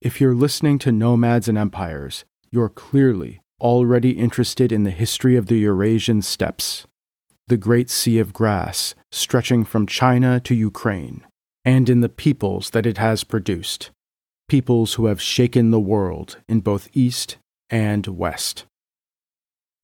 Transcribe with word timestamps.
If 0.00 0.20
you're 0.20 0.34
listening 0.34 0.78
to 0.80 0.92
Nomads 0.92 1.48
and 1.48 1.58
Empires, 1.58 2.24
you're 2.52 2.68
clearly 2.68 3.40
already 3.60 4.12
interested 4.12 4.70
in 4.70 4.84
the 4.84 4.92
history 4.92 5.34
of 5.34 5.46
the 5.46 5.58
Eurasian 5.58 6.22
steppes, 6.22 6.86
the 7.48 7.56
Great 7.56 7.90
Sea 7.90 8.20
of 8.20 8.32
Grass 8.32 8.94
stretching 9.10 9.64
from 9.64 9.88
China 9.88 10.38
to 10.38 10.54
Ukraine, 10.54 11.26
and 11.64 11.88
in 11.88 12.00
the 12.00 12.08
peoples 12.08 12.70
that 12.70 12.86
it 12.86 12.98
has 12.98 13.24
produced, 13.24 13.90
peoples 14.46 14.94
who 14.94 15.06
have 15.06 15.20
shaken 15.20 15.72
the 15.72 15.80
world 15.80 16.38
in 16.48 16.60
both 16.60 16.88
East 16.92 17.38
and 17.68 18.06
West. 18.06 18.66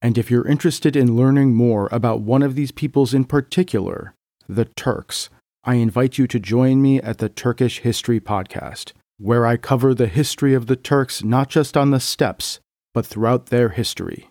And 0.01 0.17
if 0.17 0.31
you're 0.31 0.47
interested 0.47 0.95
in 0.95 1.17
learning 1.17 1.55
more 1.55 1.89
about 1.91 2.21
one 2.21 2.41
of 2.41 2.55
these 2.55 2.71
peoples 2.71 3.13
in 3.13 3.25
particular, 3.25 4.13
the 4.47 4.63
Turks, 4.63 5.29
I 5.65 5.75
invite 5.75 6.17
you 6.17 6.25
to 6.27 6.39
join 6.39 6.81
me 6.81 7.01
at 7.01 7.17
the 7.17 7.27
Turkish 7.27 7.79
History 7.79 8.21
Podcast, 8.21 8.93
where 9.17 9.45
I 9.45 9.57
cover 9.57 9.93
the 9.93 10.07
history 10.07 10.53
of 10.53 10.67
the 10.67 10.75
Turks 10.75 11.23
not 11.23 11.49
just 11.49 11.77
on 11.77 11.91
the 11.91 11.99
steppes, 11.99 12.59
but 12.93 13.05
throughout 13.05 13.47
their 13.47 13.69
history. 13.69 14.29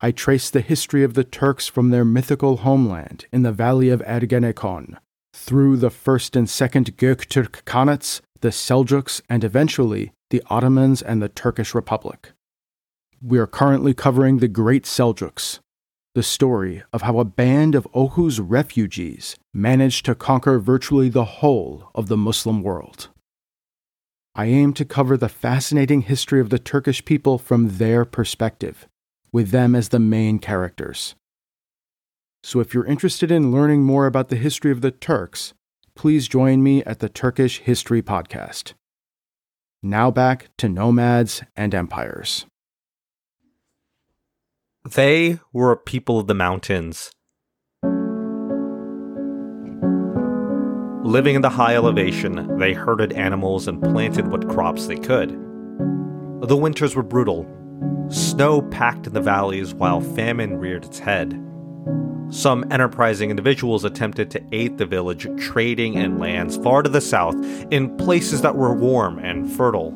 I 0.00 0.10
trace 0.10 0.48
the 0.48 0.62
history 0.62 1.02
of 1.02 1.14
the 1.14 1.24
Turks 1.24 1.66
from 1.66 1.90
their 1.90 2.04
mythical 2.04 2.58
homeland 2.58 3.26
in 3.32 3.42
the 3.42 3.52
valley 3.52 3.90
of 3.90 4.00
Ergenekon, 4.02 4.96
through 5.34 5.76
the 5.76 5.90
first 5.90 6.34
and 6.34 6.48
second 6.48 6.96
Göktürk 6.96 7.62
Khanates, 7.64 8.20
the 8.40 8.48
Seljuks, 8.48 9.20
and 9.28 9.44
eventually 9.44 10.12
the 10.30 10.42
Ottomans 10.48 11.02
and 11.02 11.20
the 11.20 11.28
Turkish 11.28 11.74
Republic. 11.74 12.32
We 13.22 13.38
are 13.38 13.46
currently 13.46 13.92
covering 13.92 14.38
the 14.38 14.48
Great 14.48 14.84
Seljuks, 14.84 15.58
the 16.14 16.22
story 16.22 16.82
of 16.92 17.02
how 17.02 17.18
a 17.18 17.24
band 17.24 17.74
of 17.74 17.86
Oghuz 17.94 18.40
refugees 18.42 19.36
managed 19.52 20.06
to 20.06 20.14
conquer 20.14 20.58
virtually 20.58 21.10
the 21.10 21.24
whole 21.24 21.90
of 21.94 22.08
the 22.08 22.16
Muslim 22.16 22.62
world. 22.62 23.10
I 24.34 24.46
aim 24.46 24.74
to 24.74 24.84
cover 24.84 25.16
the 25.16 25.28
fascinating 25.28 26.02
history 26.02 26.40
of 26.40 26.50
the 26.50 26.58
Turkish 26.58 27.04
people 27.04 27.36
from 27.36 27.78
their 27.78 28.04
perspective, 28.04 28.86
with 29.32 29.50
them 29.50 29.74
as 29.74 29.88
the 29.88 29.98
main 29.98 30.38
characters. 30.38 31.14
So 32.42 32.60
if 32.60 32.72
you're 32.72 32.86
interested 32.86 33.30
in 33.30 33.52
learning 33.52 33.82
more 33.82 34.06
about 34.06 34.28
the 34.28 34.36
history 34.36 34.70
of 34.70 34.80
the 34.80 34.92
Turks, 34.92 35.52
please 35.94 36.28
join 36.28 36.62
me 36.62 36.82
at 36.84 37.00
the 37.00 37.08
Turkish 37.08 37.58
History 37.58 38.02
Podcast. 38.02 38.74
Now 39.82 40.10
back 40.10 40.48
to 40.58 40.68
nomads 40.68 41.42
and 41.56 41.74
empires. 41.74 42.46
They 44.88 45.40
were 45.52 45.72
a 45.72 45.76
people 45.76 46.18
of 46.18 46.26
the 46.26 46.34
mountains. 46.34 47.10
Living 51.10 51.34
in 51.34 51.42
the 51.42 51.50
high 51.50 51.74
elevation, 51.74 52.56
they 52.56 52.72
herded 52.72 53.12
animals 53.14 53.66
and 53.66 53.82
planted 53.82 54.28
what 54.28 54.48
crops 54.48 54.86
they 54.86 54.94
could. 54.94 55.30
The 56.40 56.56
winters 56.56 56.94
were 56.94 57.02
brutal. 57.02 57.48
Snow 58.08 58.62
packed 58.62 59.08
in 59.08 59.12
the 59.12 59.20
valleys 59.20 59.74
while 59.74 60.00
famine 60.00 60.56
reared 60.58 60.84
its 60.84 61.00
head. 61.00 61.32
Some 62.28 62.64
enterprising 62.70 63.28
individuals 63.28 63.82
attempted 63.82 64.30
to 64.30 64.44
aid 64.52 64.78
the 64.78 64.86
village 64.86 65.26
trading 65.36 65.94
in 65.94 66.20
lands 66.20 66.56
far 66.58 66.80
to 66.80 66.88
the 66.88 67.00
south 67.00 67.34
in 67.72 67.96
places 67.96 68.42
that 68.42 68.54
were 68.54 68.72
warm 68.72 69.18
and 69.18 69.50
fertile. 69.50 69.88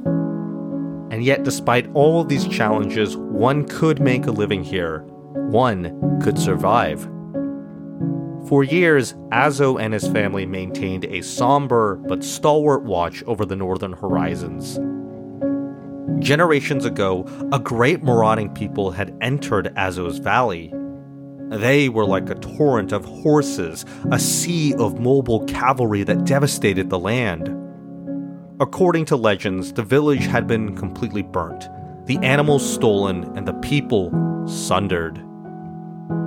And 1.12 1.23
yet, 1.23 1.45
despite 1.45 1.89
all 1.95 2.25
these 2.25 2.48
challenges, 2.48 3.17
one 3.17 3.69
could 3.69 4.01
make 4.01 4.27
a 4.27 4.33
living 4.33 4.65
here. 4.65 5.05
One 5.33 6.20
could 6.20 6.41
survive. 6.41 7.09
For 8.48 8.62
years, 8.62 9.14
Azo 9.33 9.78
and 9.78 9.95
his 9.95 10.06
family 10.09 10.45
maintained 10.45 11.06
a 11.06 11.23
somber 11.23 11.97
but 11.97 12.23
stalwart 12.23 12.83
watch 12.83 13.23
over 13.25 13.47
the 13.47 13.56
northern 13.56 13.95
horizons. 13.95 14.78
Generations 16.23 16.84
ago, 16.84 17.27
a 17.53 17.59
great 17.59 18.03
marauding 18.03 18.53
people 18.53 18.91
had 18.91 19.17
entered 19.23 19.73
Azo's 19.78 20.19
valley. 20.19 20.73
They 21.48 21.89
were 21.89 22.05
like 22.05 22.28
a 22.28 22.34
torrent 22.34 22.92
of 22.92 23.07
horses, 23.07 23.86
a 24.11 24.19
sea 24.19 24.74
of 24.74 25.01
mobile 25.01 25.45
cavalry 25.46 26.02
that 26.02 26.24
devastated 26.24 26.90
the 26.90 26.98
land. 26.98 27.48
According 28.61 29.07
to 29.07 29.17
legends, 29.17 29.73
the 29.73 29.83
village 29.83 30.27
had 30.27 30.46
been 30.46 30.77
completely 30.77 31.23
burnt, 31.23 31.69
the 32.07 32.19
animals 32.19 32.69
stolen, 32.69 33.24
and 33.36 33.48
the 33.48 33.55
people 33.55 34.13
sundered. 34.46 35.17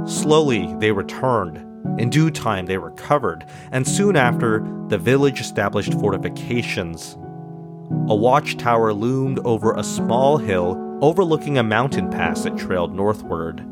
Slowly, 0.05 0.73
they 0.79 0.91
returned. 0.91 1.66
In 1.97 2.09
due 2.09 2.29
time, 2.29 2.65
they 2.65 2.77
recovered, 2.77 3.45
and 3.71 3.87
soon 3.87 4.15
after, 4.15 4.65
the 4.87 4.97
village 4.97 5.41
established 5.41 5.93
fortifications. 5.95 7.17
A 8.09 8.15
watchtower 8.15 8.93
loomed 8.93 9.39
over 9.45 9.73
a 9.73 9.83
small 9.83 10.37
hill 10.37 10.83
overlooking 11.01 11.57
a 11.57 11.63
mountain 11.63 12.09
pass 12.09 12.43
that 12.43 12.57
trailed 12.57 12.93
northward. 12.93 13.65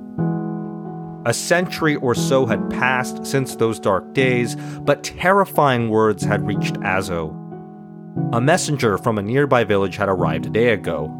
A 1.25 1.33
century 1.33 1.95
or 1.95 2.13
so 2.13 2.45
had 2.45 2.69
passed 2.69 3.25
since 3.25 3.55
those 3.55 3.79
dark 3.79 4.13
days, 4.13 4.55
but 4.55 5.03
terrifying 5.03 5.89
words 5.89 6.23
had 6.23 6.45
reached 6.45 6.77
Azo. 6.83 7.29
A 8.31 8.39
messenger 8.39 8.97
from 8.97 9.17
a 9.17 9.23
nearby 9.23 9.63
village 9.63 9.97
had 9.97 10.07
arrived 10.07 10.45
a 10.45 10.49
day 10.49 10.69
ago. 10.69 11.11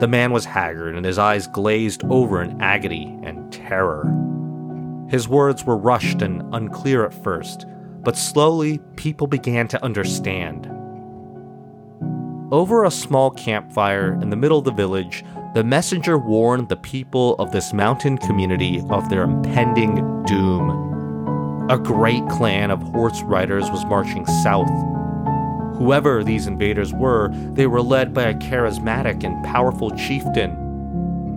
The 0.00 0.08
man 0.08 0.32
was 0.32 0.44
haggard 0.44 0.96
and 0.96 1.06
his 1.06 1.18
eyes 1.18 1.46
glazed 1.46 2.04
over 2.04 2.42
in 2.42 2.60
agony 2.60 3.18
and 3.22 3.52
terror. 3.52 4.27
His 5.08 5.28
words 5.28 5.64
were 5.64 5.76
rushed 5.76 6.22
and 6.22 6.42
unclear 6.54 7.04
at 7.04 7.14
first, 7.24 7.66
but 8.02 8.16
slowly 8.16 8.78
people 8.96 9.26
began 9.26 9.68
to 9.68 9.82
understand. 9.84 10.66
Over 12.50 12.84
a 12.84 12.90
small 12.90 13.30
campfire 13.30 14.18
in 14.20 14.30
the 14.30 14.36
middle 14.36 14.58
of 14.58 14.64
the 14.64 14.72
village, 14.72 15.24
the 15.54 15.64
messenger 15.64 16.18
warned 16.18 16.68
the 16.68 16.76
people 16.76 17.34
of 17.36 17.52
this 17.52 17.72
mountain 17.72 18.18
community 18.18 18.82
of 18.90 19.08
their 19.08 19.24
impending 19.24 20.24
doom. 20.24 21.66
A 21.70 21.78
great 21.78 22.26
clan 22.28 22.70
of 22.70 22.82
horse 22.82 23.22
riders 23.22 23.70
was 23.70 23.84
marching 23.84 24.24
south 24.42 24.70
Whoever 25.78 26.24
these 26.24 26.48
invaders 26.48 26.92
were, 26.92 27.28
they 27.52 27.68
were 27.68 27.80
led 27.80 28.12
by 28.12 28.24
a 28.24 28.34
charismatic 28.34 29.22
and 29.22 29.44
powerful 29.44 29.92
chieftain. 29.92 30.67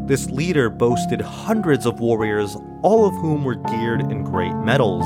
This 0.07 0.29
leader 0.29 0.69
boasted 0.69 1.21
hundreds 1.21 1.85
of 1.85 1.99
warriors, 1.99 2.57
all 2.81 3.07
of 3.07 3.13
whom 3.15 3.43
were 3.43 3.55
geared 3.55 4.01
in 4.01 4.23
great 4.23 4.53
metals. 4.55 5.05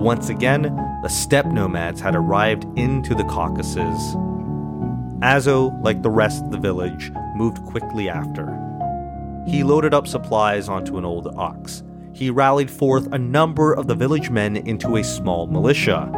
Once 0.00 0.28
again, 0.28 0.62
the 1.02 1.08
steppe 1.08 1.46
nomads 1.46 2.00
had 2.00 2.16
arrived 2.16 2.64
into 2.78 3.14
the 3.14 3.24
Caucasus. 3.24 4.16
Azo, 5.22 5.68
like 5.82 6.02
the 6.02 6.10
rest 6.10 6.44
of 6.44 6.50
the 6.50 6.58
village, 6.58 7.12
moved 7.34 7.62
quickly 7.64 8.08
after. 8.08 8.46
He 9.46 9.62
loaded 9.62 9.94
up 9.94 10.06
supplies 10.06 10.68
onto 10.68 10.98
an 10.98 11.04
old 11.04 11.28
ox. 11.36 11.82
He 12.12 12.30
rallied 12.30 12.70
forth 12.70 13.12
a 13.12 13.18
number 13.18 13.72
of 13.72 13.86
the 13.86 13.94
village 13.94 14.30
men 14.30 14.56
into 14.56 14.96
a 14.96 15.04
small 15.04 15.46
militia 15.46 16.10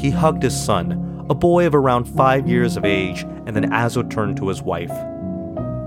he 0.00 0.10
hugged 0.10 0.42
his 0.42 0.58
son, 0.58 1.26
a 1.28 1.34
boy 1.34 1.66
of 1.66 1.74
around 1.74 2.04
five 2.04 2.48
years 2.48 2.76
of 2.76 2.84
age, 2.84 3.22
and 3.46 3.54
then 3.54 3.72
Azo 3.72 4.02
turned 4.02 4.36
to 4.38 4.48
his 4.48 4.62
wife. 4.62 4.92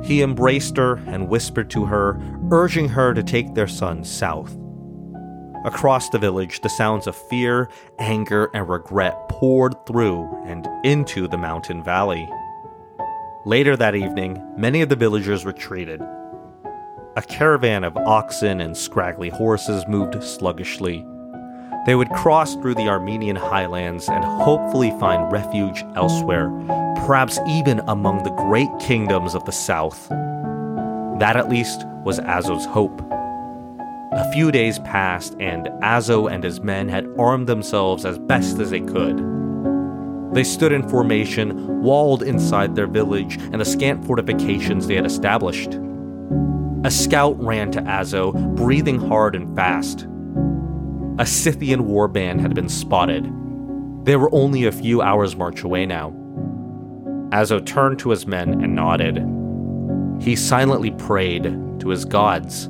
He 0.03 0.22
embraced 0.22 0.78
her 0.78 0.96
and 1.08 1.30
whispered 1.30 1.69
to 1.72 1.86
her, 1.86 2.19
urging 2.52 2.90
her 2.90 3.14
to 3.14 3.24
take 3.24 3.53
their 3.53 3.68
son 3.68 4.03
south. 4.03 4.56
Across 5.66 6.09
the 6.09 6.19
village, 6.19 6.59
the 6.62 6.69
sounds 6.69 7.08
of 7.08 7.16
fear, 7.16 7.69
anger, 7.97 8.50
and 8.53 8.68
regret 8.68 9.30
poured 9.30 9.86
through 9.86 10.30
and 10.46 10.68
into 10.84 11.28
the 11.28 11.38
mountain 11.38 11.81
valley. 11.81 12.28
Later 13.46 13.78
that 13.78 13.96
evening, 13.96 14.41
many 14.58 14.81
of 14.81 14.90
the 14.90 14.97
villagers 14.97 15.46
retreated. 15.46 16.02
A 17.16 17.22
caravan 17.22 17.84
of 17.84 17.96
oxen 17.96 18.59
and 18.59 18.75
scraggly 18.75 19.30
horses 19.30 19.85
moved 19.88 20.22
sluggishly, 20.22 21.06
they 21.86 21.96
would 21.96 22.10
cross 22.12 22.56
through 22.56 22.76
the 22.76 22.88
Armenian 22.88 23.36
highlands 23.36 24.08
and 24.08 24.24
hopefully 24.24 24.92
find 25.00 25.30
refuge 25.32 25.84
elsewhere, 25.96 26.50
perhaps 27.06 27.40
even 27.48 27.82
among 27.88 28.24
the 28.24 28.30
great 28.32 28.70
kingdoms 28.80 29.35
of 29.35 29.44
the 29.44 29.52
south. 29.52 30.08
That 31.20 31.35
at 31.35 31.50
least 31.50 31.85
was 32.06 32.20
Azo's 32.20 32.66
hope. 32.66 33.02
A 34.14 34.32
few 34.32 34.52
days 34.52 34.80
passed, 34.80 35.35
and 35.40 35.68
Azo 35.82 36.28
and 36.28 36.44
his 36.44 36.62
men 36.62 36.88
had 36.88 37.08
armed 37.20 37.47
themselves 37.47 38.06
as 38.06 38.18
best 38.18 38.59
as 38.59 38.70
they 38.70 38.82
could. 38.82 39.22
They 40.34 40.44
stood 40.44 40.72
in 40.72 40.88
formation, 40.88 41.82
walled 41.82 42.24
inside 42.24 42.76
their 42.76 42.88
village 42.88 43.38
and 43.38 43.59
the 43.59 43.66
scant 43.66 44.06
fortifications 44.06 44.88
they 44.88 44.96
had 44.96 45.06
established. 45.06 45.79
A 46.86 46.91
scout 46.91 47.41
ran 47.44 47.72
to 47.72 47.84
Azo, 47.84 48.32
breathing 48.32 49.00
hard 49.00 49.36
and 49.36 49.53
fast 49.56 50.08
a 51.20 51.26
Scythian 51.28 51.84
warband 51.84 52.40
had 52.42 52.56
been 52.56 52.68
spotted. 52.68 53.26
They 54.04 54.16
were 54.16 54.34
only 54.34 54.66
a 54.66 54.72
few 54.72 55.02
hours' 55.02 55.36
march 55.36 55.62
away 55.62 55.86
now. 55.86 56.12
Azo 57.32 57.60
turned 57.60 58.00
to 58.00 58.10
his 58.10 58.26
men 58.26 58.64
and 58.64 58.74
nodded. 58.76 59.24
He 60.20 60.36
silently 60.36 60.90
prayed 60.92 61.44
to 61.80 61.90
his 61.90 62.04
gods. 62.04 62.68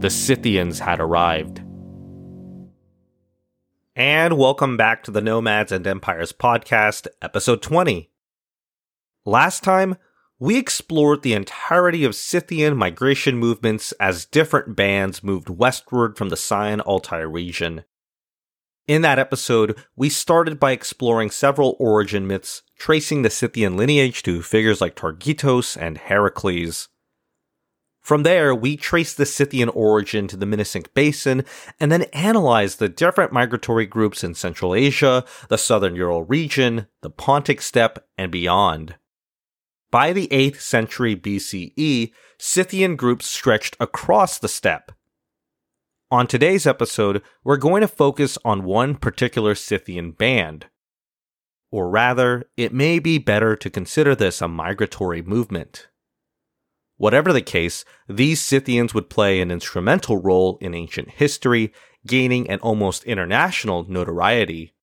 The 0.00 0.10
Scythians 0.10 0.78
had 0.78 1.00
arrived. 1.00 1.62
and 3.96 4.38
welcome 4.38 4.76
back 4.76 5.02
to 5.02 5.10
the 5.10 5.20
Nomads 5.20 5.72
and 5.72 5.84
Empires 5.86 6.32
podcast, 6.32 7.08
episode 7.20 7.62
20. 7.62 8.10
Last 9.24 9.64
time, 9.64 9.96
we 10.40 10.56
explored 10.56 11.22
the 11.22 11.32
entirety 11.32 12.04
of 12.04 12.14
Scythian 12.14 12.76
migration 12.76 13.36
movements 13.36 13.92
as 13.98 14.24
different 14.24 14.76
bands 14.76 15.24
moved 15.24 15.48
westward 15.48 16.16
from 16.16 16.28
the 16.28 16.36
Sayan 16.36 16.80
Altai 16.80 17.20
region. 17.20 17.84
In 18.86 19.02
that 19.02 19.18
episode, 19.18 19.76
we 19.96 20.08
started 20.08 20.60
by 20.60 20.70
exploring 20.70 21.30
several 21.30 21.76
origin 21.80 22.26
myths, 22.26 22.62
tracing 22.78 23.22
the 23.22 23.30
Scythian 23.30 23.76
lineage 23.76 24.22
to 24.22 24.40
figures 24.40 24.80
like 24.80 24.94
Targitaos 24.94 25.76
and 25.76 25.98
Heracles. 25.98 26.88
From 28.00 28.22
there, 28.22 28.54
we 28.54 28.76
traced 28.76 29.18
the 29.18 29.26
Scythian 29.26 29.68
origin 29.70 30.28
to 30.28 30.36
the 30.36 30.46
Minusinsk 30.46 30.94
Basin 30.94 31.44
and 31.78 31.92
then 31.92 32.04
analyzed 32.14 32.78
the 32.78 32.88
different 32.88 33.32
migratory 33.32 33.84
groups 33.84 34.24
in 34.24 34.34
Central 34.34 34.74
Asia, 34.74 35.24
the 35.48 35.58
southern 35.58 35.96
Ural 35.96 36.22
region, 36.22 36.86
the 37.02 37.10
Pontic 37.10 37.60
steppe, 37.60 38.06
and 38.16 38.32
beyond. 38.32 38.94
By 39.90 40.12
the 40.12 40.28
8th 40.28 40.60
century 40.60 41.16
BCE, 41.16 42.12
Scythian 42.38 42.94
groups 42.94 43.26
stretched 43.26 43.74
across 43.80 44.38
the 44.38 44.48
steppe. 44.48 44.92
On 46.10 46.26
today's 46.26 46.66
episode, 46.66 47.22
we're 47.42 47.56
going 47.56 47.80
to 47.80 47.88
focus 47.88 48.36
on 48.44 48.64
one 48.64 48.96
particular 48.96 49.54
Scythian 49.54 50.10
band. 50.12 50.66
Or 51.70 51.88
rather, 51.88 52.44
it 52.56 52.72
may 52.72 52.98
be 52.98 53.16
better 53.18 53.56
to 53.56 53.70
consider 53.70 54.14
this 54.14 54.42
a 54.42 54.48
migratory 54.48 55.22
movement. 55.22 55.88
Whatever 56.98 57.32
the 57.32 57.40
case, 57.40 57.86
these 58.08 58.42
Scythians 58.42 58.92
would 58.92 59.08
play 59.08 59.40
an 59.40 59.50
instrumental 59.50 60.18
role 60.18 60.58
in 60.60 60.74
ancient 60.74 61.12
history, 61.12 61.72
gaining 62.06 62.48
an 62.50 62.58
almost 62.60 63.04
international 63.04 63.86
notoriety. 63.88 64.74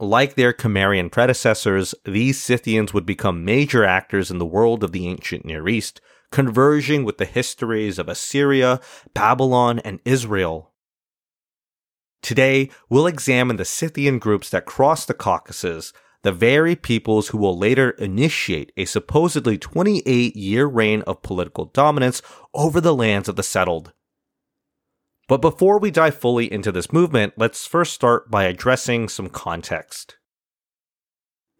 Like 0.00 0.34
their 0.34 0.54
Cimmerian 0.54 1.10
predecessors, 1.10 1.94
these 2.06 2.42
Scythians 2.42 2.94
would 2.94 3.04
become 3.04 3.44
major 3.44 3.84
actors 3.84 4.30
in 4.30 4.38
the 4.38 4.46
world 4.46 4.82
of 4.82 4.92
the 4.92 5.06
ancient 5.06 5.44
Near 5.44 5.68
East, 5.68 6.00
converging 6.32 7.04
with 7.04 7.18
the 7.18 7.26
histories 7.26 7.98
of 7.98 8.08
Assyria, 8.08 8.80
Babylon, 9.12 9.78
and 9.80 10.00
Israel. 10.06 10.72
Today, 12.22 12.70
we'll 12.88 13.06
examine 13.06 13.56
the 13.56 13.64
Scythian 13.66 14.18
groups 14.18 14.48
that 14.48 14.64
crossed 14.64 15.06
the 15.06 15.12
Caucasus, 15.12 15.92
the 16.22 16.32
very 16.32 16.74
peoples 16.74 17.28
who 17.28 17.38
will 17.38 17.58
later 17.58 17.90
initiate 17.90 18.72
a 18.78 18.86
supposedly 18.86 19.58
28 19.58 20.34
year 20.34 20.64
reign 20.64 21.02
of 21.02 21.20
political 21.20 21.66
dominance 21.66 22.22
over 22.54 22.80
the 22.80 22.94
lands 22.94 23.28
of 23.28 23.36
the 23.36 23.42
settled. 23.42 23.92
But 25.30 25.40
before 25.40 25.78
we 25.78 25.92
dive 25.92 26.16
fully 26.16 26.52
into 26.52 26.72
this 26.72 26.92
movement, 26.92 27.34
let's 27.36 27.64
first 27.64 27.92
start 27.92 28.32
by 28.32 28.46
addressing 28.46 29.08
some 29.08 29.28
context. 29.28 30.16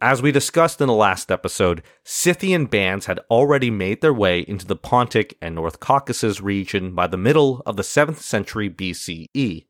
As 0.01 0.21
we 0.21 0.33
discussed 0.33 0.81
in 0.81 0.89
the 0.89 0.93
last 0.93 1.31
episode, 1.31 1.85
Scythian 2.03 2.67
bands 2.67 3.07
had 3.07 3.21
already 3.31 3.71
made 3.71 4.01
their 4.01 4.13
way 4.13 4.41
into 4.41 4.67
the 4.67 4.75
Pontic 4.75 5.35
and 5.41 5.55
North 5.55 5.79
Caucasus 5.79 6.41
region 6.41 6.97
by 6.97 7.07
the 7.07 7.17
middle 7.17 7.63
of 7.65 7.77
the 7.77 7.85
7th 7.85 8.17
century 8.17 8.69
BCE. 8.69 9.67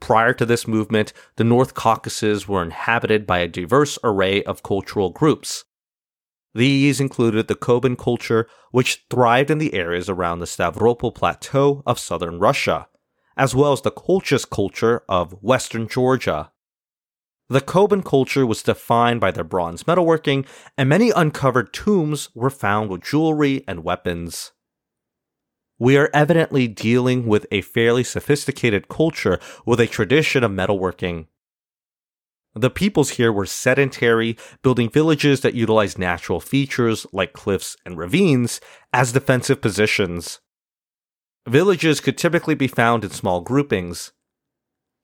Prior 0.00 0.32
to 0.32 0.46
this 0.46 0.66
movement, 0.66 1.12
the 1.36 1.44
North 1.44 1.74
Caucasus 1.74 2.48
were 2.48 2.62
inhabited 2.62 3.26
by 3.26 3.40
a 3.40 3.46
diverse 3.46 3.98
array 4.04 4.42
of 4.44 4.62
cultural 4.62 5.10
groups. 5.10 5.65
These 6.56 7.02
included 7.02 7.48
the 7.48 7.54
Koban 7.54 7.98
culture, 7.98 8.48
which 8.70 9.04
thrived 9.10 9.50
in 9.50 9.58
the 9.58 9.74
areas 9.74 10.08
around 10.08 10.38
the 10.38 10.46
Stavropol 10.46 11.14
Plateau 11.14 11.82
of 11.84 11.98
southern 11.98 12.38
Russia, 12.38 12.88
as 13.36 13.54
well 13.54 13.72
as 13.72 13.82
the 13.82 13.90
Colchis 13.90 14.48
culture 14.48 15.02
of 15.06 15.42
western 15.42 15.86
Georgia. 15.86 16.50
The 17.50 17.60
Koban 17.60 18.02
culture 18.02 18.46
was 18.46 18.62
defined 18.62 19.20
by 19.20 19.32
their 19.32 19.44
bronze 19.44 19.82
metalworking, 19.82 20.46
and 20.78 20.88
many 20.88 21.10
uncovered 21.10 21.74
tombs 21.74 22.30
were 22.34 22.48
found 22.48 22.88
with 22.88 23.02
jewelry 23.02 23.62
and 23.68 23.84
weapons. 23.84 24.52
We 25.78 25.98
are 25.98 26.08
evidently 26.14 26.68
dealing 26.68 27.26
with 27.26 27.44
a 27.52 27.60
fairly 27.60 28.02
sophisticated 28.02 28.88
culture 28.88 29.38
with 29.66 29.78
a 29.78 29.86
tradition 29.86 30.42
of 30.42 30.52
metalworking. 30.52 31.26
The 32.56 32.70
peoples 32.70 33.10
here 33.10 33.30
were 33.30 33.44
sedentary, 33.44 34.38
building 34.62 34.88
villages 34.88 35.42
that 35.42 35.52
utilized 35.52 35.98
natural 35.98 36.40
features 36.40 37.06
like 37.12 37.34
cliffs 37.34 37.76
and 37.84 37.98
ravines 37.98 38.62
as 38.94 39.12
defensive 39.12 39.60
positions. 39.60 40.40
Villages 41.46 42.00
could 42.00 42.16
typically 42.16 42.54
be 42.54 42.66
found 42.66 43.04
in 43.04 43.10
small 43.10 43.42
groupings. 43.42 44.12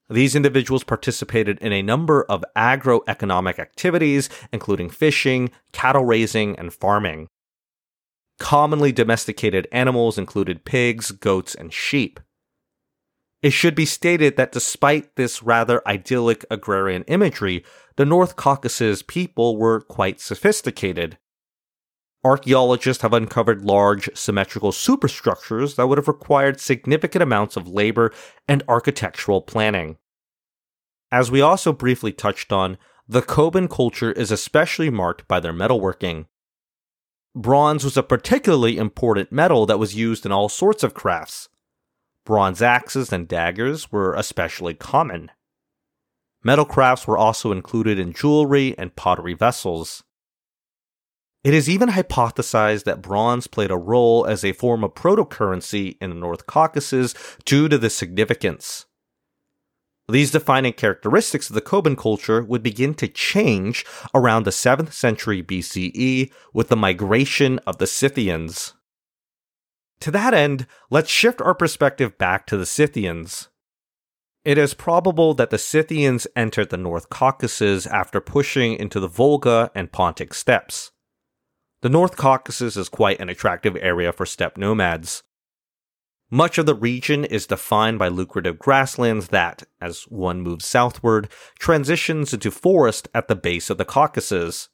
These 0.09 0.35
individuals 0.35 0.83
participated 0.83 1.59
in 1.59 1.75
a 1.75 1.83
number 1.83 2.25
of 2.25 2.43
agroeconomic 2.57 3.59
activities, 3.59 4.31
including 4.51 4.89
fishing, 4.89 5.51
cattle 5.73 6.07
raising, 6.07 6.59
and 6.59 6.73
farming. 6.73 7.29
Commonly 8.39 8.93
domesticated 8.93 9.69
animals 9.71 10.17
included 10.17 10.65
pigs, 10.65 11.11
goats, 11.11 11.55
and 11.55 11.71
sheep. 11.71 12.19
It 13.43 13.51
should 13.51 13.75
be 13.75 13.87
stated 13.87 14.37
that 14.37 14.53
despite 14.53 15.17
this 15.17 15.43
rather 15.43 15.87
idyllic 15.87 16.45
agrarian 16.49 17.03
imagery, 17.05 17.65
the 17.97 18.07
North 18.07 18.37
Caucasus 18.37 19.03
people 19.03 19.57
were 19.57 19.81
quite 19.81 20.21
sophisticated. 20.21 21.19
Archaeologists 22.25 23.03
have 23.03 23.13
uncovered 23.13 23.65
large, 23.65 24.09
symmetrical 24.17 24.71
superstructures 24.71 25.75
that 25.75 25.89
would 25.89 25.99
have 25.99 26.07
required 26.07 26.61
significant 26.61 27.21
amounts 27.21 27.57
of 27.57 27.67
labor 27.67 28.13
and 28.47 28.63
architectural 28.69 29.43
planning. 29.43 29.97
As 31.11 31.33
we 31.33 31.41
also 31.41 31.73
briefly 31.73 32.13
touched 32.13 32.53
on, 32.53 32.79
the 33.09 33.23
Koban 33.23 33.69
culture 33.69 34.13
is 34.13 34.31
especially 34.31 34.89
marked 34.89 35.27
by 35.27 35.41
their 35.41 35.53
metalworking. 35.53 36.27
Bronze 37.35 37.83
was 37.83 37.97
a 37.97 38.05
particularly 38.05 38.79
important 38.79 39.33
metal 39.33 39.67
that 39.67 39.81
was 39.81 39.97
used 39.97 40.25
in 40.25 40.31
all 40.31 40.49
sorts 40.49 40.85
of 40.85 40.95
crafts. 40.95 41.49
Bronze 42.25 42.63
axes 42.63 43.13
and 43.13 43.27
daggers 43.27 43.91
were 43.91 44.15
especially 44.15 44.75
common. 44.75 45.31
Metal 46.45 46.65
crafts 46.65 47.07
were 47.07 47.19
also 47.19 47.53
included 47.53 47.99
in 47.99 48.13
jewelry 48.13 48.77
and 48.79 48.95
pottery 48.95 49.35
vessels. 49.35 50.05
It 51.43 51.55
is 51.55 51.69
even 51.69 51.89
hypothesized 51.89 52.85
that 52.85 53.03
bronze 53.03 53.49
played 53.49 53.73
a 53.73 53.77
role 53.77 54.25
as 54.27 54.45
a 54.45 54.53
form 54.53 54.85
of 54.85 54.95
proto-currency 54.95 55.97
in 56.01 56.11
the 56.11 56.17
North 56.17 56.47
Caucasus 56.47 57.15
due 57.45 57.69
to 57.69 57.79
this 57.79 57.97
significance. 57.97 58.87
These 60.09 60.31
defining 60.31 60.75
characteristics 60.75 61.49
of 61.49 61.55
the 61.55 61.61
Koban 61.61 61.97
culture 61.97 62.43
would 62.43 62.63
begin 62.63 62.95
to 62.95 63.09
change 63.09 63.85
around 64.15 64.45
the 64.45 64.51
7th 64.51 64.93
century 64.93 65.43
BCE 65.43 66.31
with 66.53 66.69
the 66.69 66.77
migration 66.77 67.59
of 67.61 67.79
the 67.79 67.87
Scythians. 67.87 68.75
To 70.03 70.11
that 70.11 70.35
end, 70.35 70.67
let's 70.91 71.09
shift 71.09 71.41
our 71.41 71.55
perspective 71.55 72.19
back 72.19 72.45
to 72.47 72.57
the 72.57 72.67
Scythians. 72.67 73.51
It 74.45 74.59
is 74.59 74.75
probable 74.75 75.33
that 75.35 75.51
the 75.51 75.59
Scythians 75.59 76.27
entered 76.35 76.71
the 76.71 76.77
North 76.77 77.09
Caucasus 77.09 77.87
after 77.87 78.21
pushing 78.21 78.75
into 78.75 78.99
the 78.99 79.07
Volga 79.07 79.71
and 79.77 79.93
Pontic 79.93 80.35
steppes. 80.35 80.91
The 81.83 81.89
North 81.89 82.17
Caucasus 82.17 82.77
is 82.77 82.89
quite 82.89 83.21
an 83.21 83.29
attractive 83.29 83.77
area 83.81 84.13
for 84.13 84.27
steppe 84.27 84.59
nomads. 84.59 85.23
Much 86.33 86.59
of 86.59 86.67
the 86.67 86.75
region 86.75 87.25
is 87.25 87.47
defined 87.47 88.01
by 88.01 88.09
lucrative 88.09 88.59
grasslands 88.59 89.29
that, 89.29 89.63
as 89.81 90.03
one 90.09 90.41
moves 90.41 90.65
southward, 90.65 91.29
transitions 91.61 92.35
into 92.35 92.51
forest 92.51 93.07
at 93.15 93.29
the 93.29 93.37
base 93.37 93.71
of 93.71 93.79
the 93.79 93.85
Caucasus. 93.85 94.69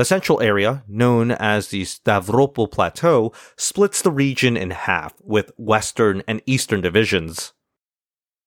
The 0.00 0.06
central 0.06 0.40
area, 0.40 0.82
known 0.88 1.30
as 1.30 1.68
the 1.68 1.82
Stavropol 1.82 2.70
Plateau, 2.70 3.34
splits 3.58 4.00
the 4.00 4.10
region 4.10 4.56
in 4.56 4.70
half 4.70 5.12
with 5.20 5.52
western 5.58 6.22
and 6.26 6.40
eastern 6.46 6.80
divisions. 6.80 7.52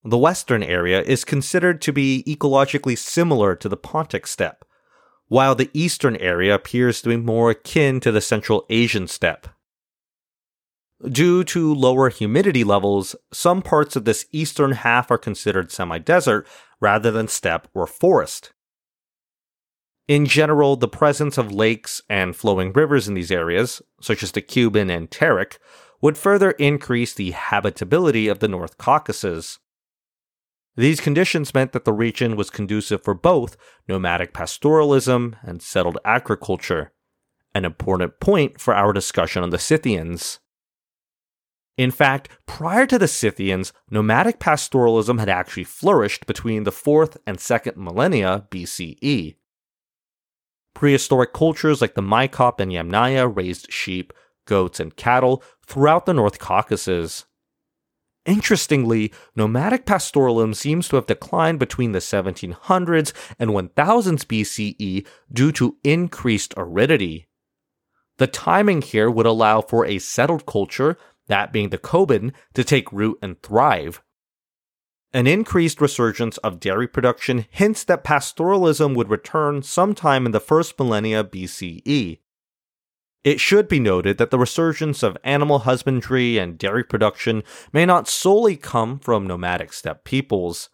The 0.03 0.17
western 0.17 0.63
area 0.63 1.03
is 1.03 1.23
considered 1.23 1.79
to 1.83 1.93
be 1.93 2.23
ecologically 2.25 2.97
similar 2.97 3.55
to 3.57 3.69
the 3.69 3.77
Pontic 3.77 4.25
steppe, 4.25 4.65
while 5.27 5.53
the 5.53 5.69
eastern 5.75 6.15
area 6.15 6.55
appears 6.55 7.03
to 7.03 7.09
be 7.09 7.17
more 7.17 7.51
akin 7.51 7.99
to 7.99 8.11
the 8.11 8.19
Central 8.19 8.65
Asian 8.71 9.07
steppe. 9.07 9.47
Due 11.07 11.43
to 11.43 11.71
lower 11.71 12.09
humidity 12.09 12.63
levels, 12.63 13.15
some 13.31 13.61
parts 13.61 13.95
of 13.95 14.05
this 14.05 14.25
eastern 14.31 14.71
half 14.71 15.11
are 15.11 15.19
considered 15.19 15.71
semi 15.71 15.99
desert 15.99 16.47
rather 16.79 17.11
than 17.11 17.27
steppe 17.27 17.67
or 17.75 17.85
forest. 17.85 18.53
In 20.07 20.25
general, 20.25 20.75
the 20.75 20.87
presence 20.87 21.37
of 21.37 21.51
lakes 21.51 22.01
and 22.09 22.35
flowing 22.35 22.73
rivers 22.73 23.07
in 23.07 23.13
these 23.13 23.31
areas, 23.31 23.81
such 24.01 24.21
as 24.21 24.33
the 24.33 24.41
Kuban 24.41 24.89
and 24.89 25.09
Terek, 25.09 25.57
would 26.01 26.17
further 26.17 26.51
increase 26.51 27.13
the 27.13 27.31
habitability 27.31 28.27
of 28.27 28.39
the 28.39 28.49
North 28.49 28.77
Caucasus. 28.77 29.59
These 30.75 30.99
conditions 30.99 31.53
meant 31.53 31.71
that 31.71 31.85
the 31.85 31.93
region 31.93 32.35
was 32.35 32.49
conducive 32.49 33.01
for 33.03 33.13
both 33.13 33.55
nomadic 33.87 34.33
pastoralism 34.33 35.37
and 35.41 35.61
settled 35.61 35.99
agriculture, 36.03 36.91
an 37.55 37.63
important 37.63 38.19
point 38.19 38.59
for 38.59 38.75
our 38.75 38.91
discussion 38.91 39.43
on 39.43 39.51
the 39.51 39.59
Scythians. 39.59 40.39
In 41.77 41.91
fact, 41.91 42.27
prior 42.45 42.85
to 42.87 42.99
the 42.99 43.07
Scythians, 43.07 43.71
nomadic 43.89 44.39
pastoralism 44.39 45.19
had 45.19 45.29
actually 45.29 45.63
flourished 45.63 46.25
between 46.25 46.63
the 46.63 46.71
4th 46.71 47.15
and 47.25 47.37
2nd 47.37 47.77
millennia 47.77 48.45
BCE. 48.51 49.35
Prehistoric 50.73 51.33
cultures 51.33 51.81
like 51.81 51.93
the 51.95 52.01
Maikop 52.01 52.59
and 52.59 52.71
Yamnaya 52.71 53.33
raised 53.33 53.71
sheep, 53.71 54.13
goats, 54.45 54.79
and 54.79 54.95
cattle 54.95 55.43
throughout 55.65 56.05
the 56.05 56.13
North 56.13 56.39
Caucasus. 56.39 57.25
Interestingly, 58.25 59.11
nomadic 59.35 59.85
pastoralism 59.85 60.55
seems 60.55 60.87
to 60.87 60.95
have 60.95 61.07
declined 61.07 61.59
between 61.59 61.91
the 61.91 61.99
1700s 61.99 63.13
and 63.37 63.51
1000s 63.51 64.25
BCE 64.25 65.05
due 65.31 65.51
to 65.51 65.77
increased 65.83 66.53
aridity. 66.55 67.27
The 68.17 68.27
timing 68.27 68.81
here 68.81 69.09
would 69.09 69.25
allow 69.25 69.61
for 69.61 69.85
a 69.85 69.99
settled 69.99 70.45
culture, 70.45 70.97
that 71.27 71.51
being 71.51 71.69
the 71.69 71.77
Koban, 71.77 72.31
to 72.53 72.63
take 72.63 72.93
root 72.93 73.17
and 73.21 73.41
thrive. 73.41 74.02
An 75.15 75.27
increased 75.27 75.79
resurgence 75.79 76.37
of 76.39 76.59
dairy 76.59 76.87
production 76.87 77.45
hints 77.51 77.83
that 77.83 78.03
pastoralism 78.03 78.95
would 78.95 79.11
return 79.11 79.61
sometime 79.61 80.25
in 80.25 80.31
the 80.31 80.39
first 80.39 80.79
millennia 80.79 81.23
BCE. 81.23 82.19
It 83.23 83.39
should 83.39 83.67
be 83.67 83.79
noted 83.79 84.17
that 84.17 84.31
the 84.31 84.39
resurgence 84.39 85.03
of 85.03 85.17
animal 85.23 85.59
husbandry 85.59 86.39
and 86.39 86.57
dairy 86.57 86.83
production 86.83 87.43
may 87.71 87.85
not 87.85 88.07
solely 88.07 88.57
come 88.57 88.97
from 88.97 89.27
nomadic 89.27 89.71
steppe 89.71 90.03
peoples. 90.03 90.69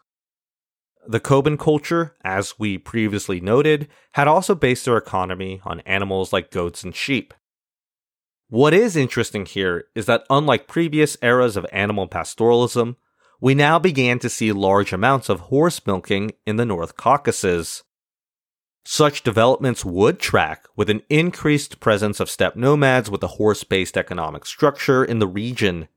The 1.05 1.19
Koban 1.19 1.59
culture, 1.59 2.15
as 2.23 2.57
we 2.57 2.77
previously 2.77 3.41
noted, 3.41 3.89
had 4.13 4.27
also 4.27 4.55
based 4.55 4.85
their 4.85 4.97
economy 4.97 5.61
on 5.65 5.81
animals 5.81 6.31
like 6.31 6.49
goats 6.49 6.83
and 6.83 6.95
sheep. 6.95 7.33
What 8.47 8.73
is 8.73 8.95
interesting 8.95 9.45
here 9.45 9.85
is 9.95 10.05
that 10.05 10.23
unlike 10.29 10.67
previous 10.67 11.17
eras 11.21 11.57
of 11.57 11.67
animal 11.71 12.07
pastoralism, 12.07 12.95
we 13.41 13.55
now 13.55 13.79
began 13.79 14.19
to 14.19 14.29
see 14.29 14.51
large 14.51 14.91
amounts 14.91 15.29
of 15.29 15.39
horse 15.41 15.85
milking 15.85 16.31
in 16.45 16.57
the 16.57 16.65
North 16.65 16.97
Caucasus. 16.97 17.83
Such 18.85 19.23
developments 19.23 19.85
would 19.85 20.19
track 20.19 20.65
with 20.75 20.89
an 20.89 21.03
increased 21.09 21.79
presence 21.79 22.19
of 22.19 22.29
steppe 22.29 22.55
nomads 22.55 23.09
with 23.09 23.23
a 23.23 23.27
horse 23.27 23.63
based 23.63 23.97
economic 23.97 24.45
structure 24.45 25.03
in 25.03 25.19
the 25.19 25.27
region. 25.27 25.87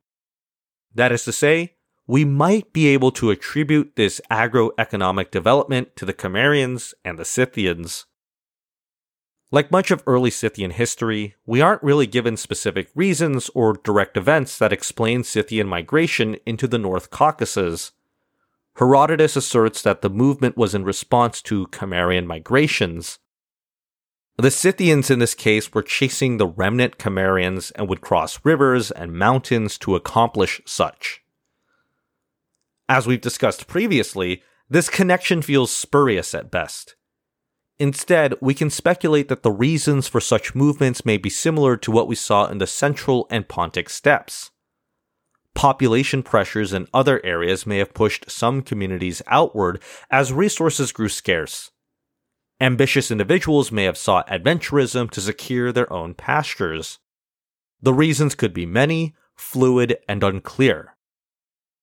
That 0.94 1.12
is 1.12 1.24
to 1.24 1.32
say, 1.32 1.76
we 2.06 2.24
might 2.24 2.72
be 2.72 2.88
able 2.88 3.12
to 3.12 3.30
attribute 3.30 3.96
this 3.96 4.20
agroeconomic 4.30 5.30
development 5.30 5.96
to 5.96 6.04
the 6.04 6.12
Cimmerians 6.12 6.94
and 7.04 7.18
the 7.18 7.24
Scythians. 7.24 8.06
Like 9.54 9.70
much 9.70 9.90
of 9.90 10.02
early 10.06 10.30
Scythian 10.30 10.70
history, 10.70 11.34
we 11.44 11.60
aren't 11.60 11.82
really 11.82 12.06
given 12.06 12.38
specific 12.38 12.88
reasons 12.94 13.50
or 13.54 13.74
direct 13.74 14.16
events 14.16 14.56
that 14.56 14.72
explain 14.72 15.24
Scythian 15.24 15.68
migration 15.68 16.38
into 16.46 16.66
the 16.66 16.78
North 16.78 17.10
Caucasus. 17.10 17.92
Herodotus 18.76 19.36
asserts 19.36 19.82
that 19.82 20.00
the 20.00 20.08
movement 20.08 20.56
was 20.56 20.74
in 20.74 20.84
response 20.84 21.42
to 21.42 21.68
Cimmerian 21.70 22.26
migrations. 22.26 23.18
The 24.38 24.50
Scythians 24.50 25.10
in 25.10 25.18
this 25.18 25.34
case 25.34 25.74
were 25.74 25.82
chasing 25.82 26.38
the 26.38 26.46
remnant 26.46 26.96
Cimmerians 26.96 27.72
and 27.72 27.90
would 27.90 28.00
cross 28.00 28.40
rivers 28.44 28.90
and 28.90 29.12
mountains 29.12 29.76
to 29.80 29.94
accomplish 29.94 30.62
such. 30.64 31.22
As 32.88 33.06
we've 33.06 33.20
discussed 33.20 33.66
previously, 33.66 34.42
this 34.70 34.88
connection 34.88 35.42
feels 35.42 35.70
spurious 35.70 36.34
at 36.34 36.50
best. 36.50 36.96
Instead, 37.82 38.34
we 38.40 38.54
can 38.54 38.70
speculate 38.70 39.26
that 39.26 39.42
the 39.42 39.50
reasons 39.50 40.06
for 40.06 40.20
such 40.20 40.54
movements 40.54 41.04
may 41.04 41.16
be 41.16 41.28
similar 41.28 41.76
to 41.76 41.90
what 41.90 42.06
we 42.06 42.14
saw 42.14 42.46
in 42.46 42.58
the 42.58 42.66
Central 42.66 43.26
and 43.28 43.48
Pontic 43.48 43.90
steppes 43.90 44.52
population 45.54 46.22
pressures 46.22 46.72
in 46.72 46.88
other 46.94 47.24
areas 47.24 47.66
may 47.66 47.78
have 47.78 47.94
pushed 47.94 48.30
some 48.30 48.62
communities 48.62 49.22
outward 49.26 49.82
as 50.10 50.32
resources 50.32 50.92
grew 50.92 51.08
scarce. 51.08 51.70
Ambitious 52.60 53.10
individuals 53.10 53.72
may 53.72 53.84
have 53.84 53.98
sought 53.98 54.28
adventurism 54.28 55.10
to 55.10 55.20
secure 55.20 55.72
their 55.72 55.92
own 55.92 56.14
pastures. 56.14 57.00
The 57.80 57.94
reasons 57.94 58.34
could 58.34 58.54
be 58.54 58.66
many, 58.66 59.14
fluid, 59.34 59.98
and 60.08 60.22
unclear. 60.22 60.96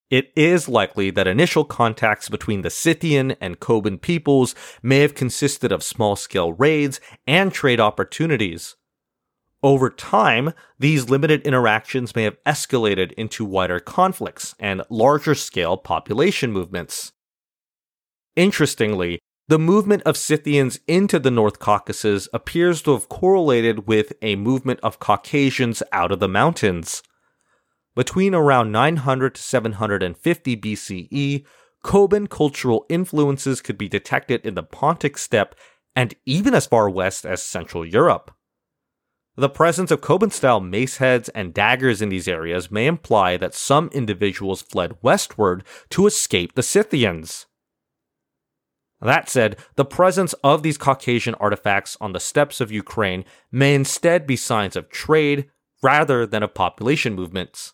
It 0.10 0.32
is 0.36 0.68
likely 0.68 1.12
that 1.12 1.28
initial 1.28 1.64
contacts 1.66 2.30
between 2.30 2.62
the 2.62 2.70
Scythian 2.70 3.32
and 3.40 3.60
Koban 3.60 4.02
peoples 4.02 4.56
may 4.82 5.00
have 5.00 5.14
consisted 5.14 5.72
of 5.72 5.84
small 5.84 6.16
scale 6.16 6.54
raids 6.54 7.00
and 7.28 7.54
trade 7.54 7.80
opportunities, 7.80 8.76
over 9.62 9.90
time, 9.90 10.54
these 10.78 11.10
limited 11.10 11.42
interactions 11.42 12.16
may 12.16 12.24
have 12.24 12.42
escalated 12.46 13.12
into 13.14 13.44
wider 13.44 13.80
conflicts 13.80 14.56
and 14.58 14.84
larger 14.90 15.36
scale 15.36 15.76
population 15.76 16.52
movements. 16.54 17.12
Interestingly, 18.38 19.20
the 19.50 19.60
movement 19.60 20.04
of 20.04 20.16
Scythians 20.16 20.80
into 20.88 21.20
the 21.20 21.32
North 21.32 21.60
Caucasus 21.60 22.30
appears 22.34 22.82
to 22.84 22.92
have 22.92 23.10
correlated 23.10 23.86
with 23.86 24.14
a 24.22 24.38
movement 24.38 24.80
of 24.82 25.00
Caucasians 25.00 25.84
out 25.92 26.12
of 26.12 26.20
the 26.20 26.30
mountains. 26.30 27.04
Between 28.00 28.34
around 28.34 28.72
900 28.72 29.36
to 29.36 29.42
750 29.42 30.56
BCE, 30.56 31.46
Koban 31.84 32.30
cultural 32.30 32.86
influences 32.88 33.60
could 33.60 33.78
be 33.78 33.90
detected 33.90 34.46
in 34.46 34.54
the 34.54 34.64
Pontic 34.64 35.18
steppe 35.18 35.54
and 35.98 36.16
even 36.26 36.54
as 36.54 36.66
far 36.66 36.90
west 36.90 37.26
as 37.26 37.44
Central 37.44 37.86
Europe. 37.86 38.32
The 39.36 39.50
presence 39.50 39.92
of 39.92 40.00
Koban 40.00 40.32
style 40.32 40.62
mace 40.62 40.96
heads 40.96 41.28
and 41.36 41.54
daggers 41.54 42.02
in 42.02 42.08
these 42.08 42.30
areas 42.30 42.72
may 42.72 42.88
imply 42.88 43.36
that 43.36 43.54
some 43.54 43.90
individuals 43.90 44.62
fled 44.62 44.96
westward 45.02 45.66
to 45.90 46.08
escape 46.08 46.56
the 46.56 46.64
Scythians. 46.64 47.48
That 49.02 49.28
said, 49.28 49.58
the 49.76 49.84
presence 49.84 50.32
of 50.42 50.64
these 50.64 50.78
Caucasian 50.78 51.36
artifacts 51.36 51.98
on 52.00 52.14
the 52.14 52.22
steppes 52.22 52.62
of 52.62 52.72
Ukraine 52.72 53.26
may 53.52 53.76
instead 53.76 54.26
be 54.26 54.38
signs 54.38 54.78
of 54.78 54.88
trade 54.88 55.50
rather 55.84 56.26
than 56.26 56.44
of 56.44 56.54
population 56.54 57.14
movements. 57.14 57.74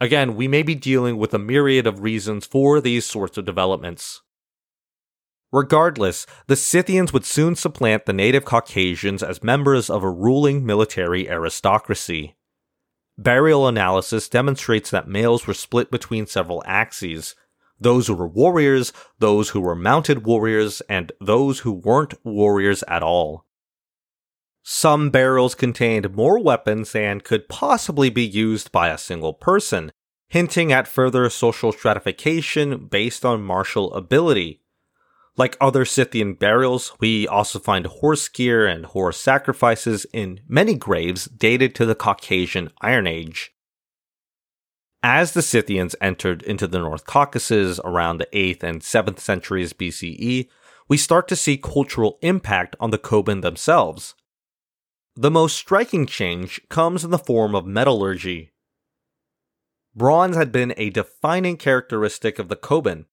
Again, 0.00 0.34
we 0.34 0.48
may 0.48 0.62
be 0.62 0.74
dealing 0.74 1.18
with 1.18 1.34
a 1.34 1.38
myriad 1.38 1.86
of 1.86 2.00
reasons 2.00 2.46
for 2.46 2.80
these 2.80 3.04
sorts 3.04 3.36
of 3.36 3.44
developments. 3.44 4.22
Regardless, 5.52 6.26
the 6.46 6.56
Scythians 6.56 7.12
would 7.12 7.24
soon 7.24 7.56
supplant 7.56 8.06
the 8.06 8.12
native 8.12 8.44
Caucasians 8.44 9.22
as 9.22 9.42
members 9.42 9.90
of 9.90 10.02
a 10.02 10.10
ruling 10.10 10.64
military 10.64 11.28
aristocracy. 11.28 12.36
Burial 13.18 13.68
analysis 13.68 14.28
demonstrates 14.28 14.90
that 14.90 15.08
males 15.08 15.46
were 15.46 15.54
split 15.54 15.90
between 15.90 16.26
several 16.26 16.62
axes 16.64 17.34
those 17.82 18.06
who 18.06 18.14
were 18.14 18.28
warriors, 18.28 18.92
those 19.18 19.50
who 19.50 19.60
were 19.60 19.74
mounted 19.74 20.24
warriors, 20.24 20.82
and 20.82 21.12
those 21.18 21.60
who 21.60 21.72
weren't 21.72 22.14
warriors 22.24 22.84
at 22.86 23.02
all. 23.02 23.46
Some 24.62 25.10
barrels 25.10 25.54
contained 25.54 26.14
more 26.14 26.38
weapons 26.38 26.92
than 26.92 27.20
could 27.20 27.48
possibly 27.48 28.10
be 28.10 28.24
used 28.24 28.70
by 28.70 28.88
a 28.88 28.98
single 28.98 29.32
person, 29.32 29.92
hinting 30.28 30.72
at 30.72 30.86
further 30.86 31.28
social 31.30 31.72
stratification 31.72 32.86
based 32.86 33.24
on 33.24 33.42
martial 33.42 33.92
ability. 33.94 34.62
Like 35.36 35.56
other 35.60 35.84
Scythian 35.84 36.34
burials, 36.34 36.92
we 37.00 37.26
also 37.26 37.58
find 37.58 37.86
horse 37.86 38.28
gear 38.28 38.66
and 38.66 38.84
horse 38.84 39.18
sacrifices 39.18 40.06
in 40.12 40.40
many 40.46 40.74
graves 40.74 41.24
dated 41.24 41.74
to 41.76 41.86
the 41.86 41.94
Caucasian 41.94 42.70
Iron 42.82 43.06
Age. 43.06 43.52
As 45.02 45.32
the 45.32 45.40
Scythians 45.40 45.96
entered 46.02 46.42
into 46.42 46.66
the 46.66 46.78
North 46.78 47.06
Caucasus 47.06 47.80
around 47.84 48.18
the 48.18 48.28
8th 48.34 48.62
and 48.62 48.82
7th 48.82 49.18
centuries 49.18 49.72
BCE, 49.72 50.48
we 50.88 50.96
start 50.98 51.26
to 51.28 51.36
see 51.36 51.56
cultural 51.56 52.18
impact 52.20 52.76
on 52.78 52.90
the 52.90 52.98
Koban 52.98 53.40
themselves. 53.40 54.14
The 55.16 55.30
most 55.30 55.56
striking 55.56 56.06
change 56.06 56.60
comes 56.68 57.04
in 57.04 57.10
the 57.10 57.18
form 57.18 57.54
of 57.54 57.66
metallurgy. 57.66 58.52
Bronze 59.94 60.36
had 60.36 60.52
been 60.52 60.72
a 60.76 60.90
defining 60.90 61.56
characteristic 61.56 62.38
of 62.38 62.48
the 62.48 62.56
Koban, 62.56 63.06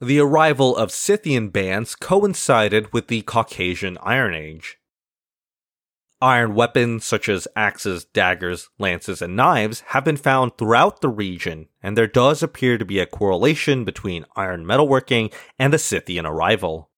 the 0.00 0.20
arrival 0.20 0.76
of 0.76 0.90
Scythian 0.90 1.48
bands 1.48 1.94
coincided 1.94 2.92
with 2.92 3.08
the 3.08 3.22
Caucasian 3.22 3.98
Iron 4.02 4.34
Age. 4.34 4.78
Iron 6.20 6.54
weapons 6.54 7.04
such 7.04 7.28
as 7.28 7.48
axes, 7.54 8.04
daggers, 8.04 8.70
lances, 8.78 9.20
and 9.20 9.36
knives 9.36 9.80
have 9.88 10.04
been 10.04 10.16
found 10.16 10.56
throughout 10.56 11.00
the 11.00 11.08
region, 11.08 11.68
and 11.82 11.96
there 11.96 12.06
does 12.06 12.42
appear 12.42 12.78
to 12.78 12.84
be 12.84 12.98
a 12.98 13.06
correlation 13.06 13.84
between 13.84 14.24
iron 14.36 14.64
metalworking 14.64 15.32
and 15.58 15.72
the 15.72 15.78
Scythian 15.78 16.26
arrival. 16.26 16.90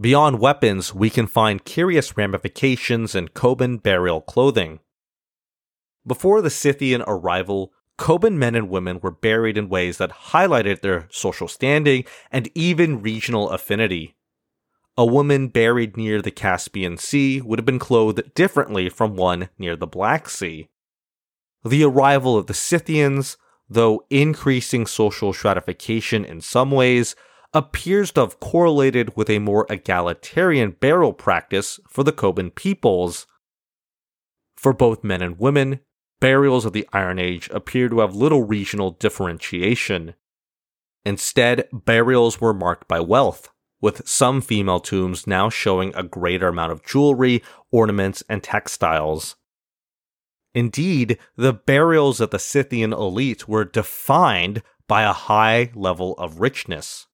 Beyond 0.00 0.40
weapons, 0.40 0.94
we 0.94 1.10
can 1.10 1.26
find 1.26 1.62
curious 1.62 2.16
ramifications 2.16 3.14
in 3.14 3.28
Koban 3.28 3.82
burial 3.82 4.22
clothing. 4.22 4.80
Before 6.06 6.40
the 6.40 6.48
Scythian 6.48 7.02
arrival, 7.06 7.74
Koban 7.98 8.36
men 8.36 8.54
and 8.54 8.70
women 8.70 9.00
were 9.02 9.10
buried 9.10 9.58
in 9.58 9.68
ways 9.68 9.98
that 9.98 10.30
highlighted 10.32 10.80
their 10.80 11.06
social 11.10 11.48
standing 11.48 12.04
and 12.32 12.48
even 12.54 13.02
regional 13.02 13.50
affinity. 13.50 14.16
A 14.96 15.04
woman 15.04 15.48
buried 15.48 15.98
near 15.98 16.22
the 16.22 16.30
Caspian 16.30 16.96
Sea 16.96 17.42
would 17.42 17.58
have 17.58 17.66
been 17.66 17.78
clothed 17.78 18.32
differently 18.34 18.88
from 18.88 19.16
one 19.16 19.50
near 19.58 19.76
the 19.76 19.86
Black 19.86 20.30
Sea. 20.30 20.68
The 21.62 21.84
arrival 21.84 22.38
of 22.38 22.46
the 22.46 22.54
Scythians, 22.54 23.36
though 23.68 24.06
increasing 24.08 24.86
social 24.86 25.34
stratification 25.34 26.24
in 26.24 26.40
some 26.40 26.70
ways, 26.70 27.14
appears 27.52 28.12
to 28.12 28.20
have 28.20 28.40
correlated 28.40 29.16
with 29.16 29.28
a 29.28 29.38
more 29.38 29.66
egalitarian 29.68 30.70
burial 30.70 31.12
practice 31.12 31.80
for 31.88 32.04
the 32.04 32.12
Koban 32.12 32.54
peoples. 32.54 33.26
For 34.56 34.72
both 34.72 35.02
men 35.02 35.22
and 35.22 35.38
women, 35.38 35.80
burials 36.20 36.64
of 36.64 36.72
the 36.72 36.88
Iron 36.92 37.18
Age 37.18 37.48
appear 37.50 37.88
to 37.88 38.00
have 38.00 38.14
little 38.14 38.44
regional 38.44 38.92
differentiation. 38.92 40.14
Instead, 41.04 41.68
burials 41.72 42.40
were 42.40 42.54
marked 42.54 42.86
by 42.86 43.00
wealth, 43.00 43.48
with 43.80 44.06
some 44.06 44.40
female 44.40 44.80
tombs 44.80 45.26
now 45.26 45.48
showing 45.48 45.92
a 45.94 46.02
greater 46.02 46.48
amount 46.48 46.72
of 46.72 46.84
jewelry, 46.84 47.42
ornaments, 47.72 48.22
and 48.28 48.42
textiles. 48.42 49.36
Indeed, 50.54 51.18
the 51.36 51.52
burials 51.52 52.20
of 52.20 52.30
the 52.30 52.38
Scythian 52.38 52.92
elite 52.92 53.48
were 53.48 53.64
defined 53.64 54.62
by 54.86 55.02
a 55.02 55.12
high 55.12 55.70
level 55.74 56.14
of 56.18 56.40
richness. 56.40 57.06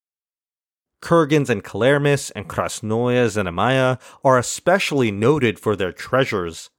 Kurgans 1.00 1.50
and 1.50 1.62
Kelermes 1.62 2.32
and 2.34 2.48
Krasnoye 2.48 3.26
Znamya 3.26 4.00
are 4.24 4.38
especially 4.38 5.10
noted 5.10 5.58
for 5.58 5.76
their 5.76 5.92
treasures. 5.92 6.70